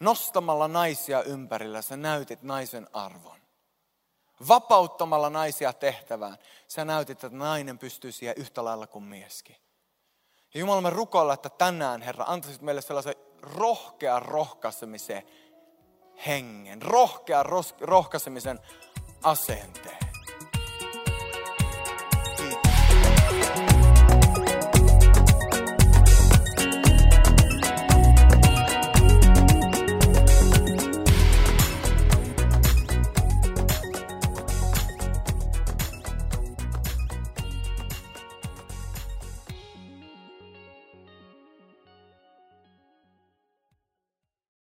Nostamalla 0.00 0.68
naisia 0.68 1.22
ympärillä 1.22 1.82
sä 1.82 1.96
näytit 1.96 2.42
naisen 2.42 2.86
arvon. 2.92 3.40
Vapauttamalla 4.48 5.30
naisia 5.30 5.72
tehtävään 5.72 6.38
sä 6.68 6.84
näytit, 6.84 7.24
että 7.24 7.36
nainen 7.36 7.78
pystyy 7.78 8.12
siihen 8.12 8.34
yhtä 8.38 8.64
lailla 8.64 8.86
kuin 8.86 9.04
mieskin. 9.04 9.56
Ja 10.54 10.60
Jumala, 10.60 10.80
me 10.80 10.90
rukoilla, 10.90 11.34
että 11.34 11.48
tänään, 11.48 12.02
Herra, 12.02 12.24
antaisit 12.28 12.62
meille 12.62 12.82
sellaisen 12.82 13.14
rohkean 13.42 14.22
rohkaisemisen 14.22 15.22
hengen, 16.26 16.82
rohkean 16.82 17.46
rohkaisemisen 17.80 18.60
asenteen. 19.22 20.03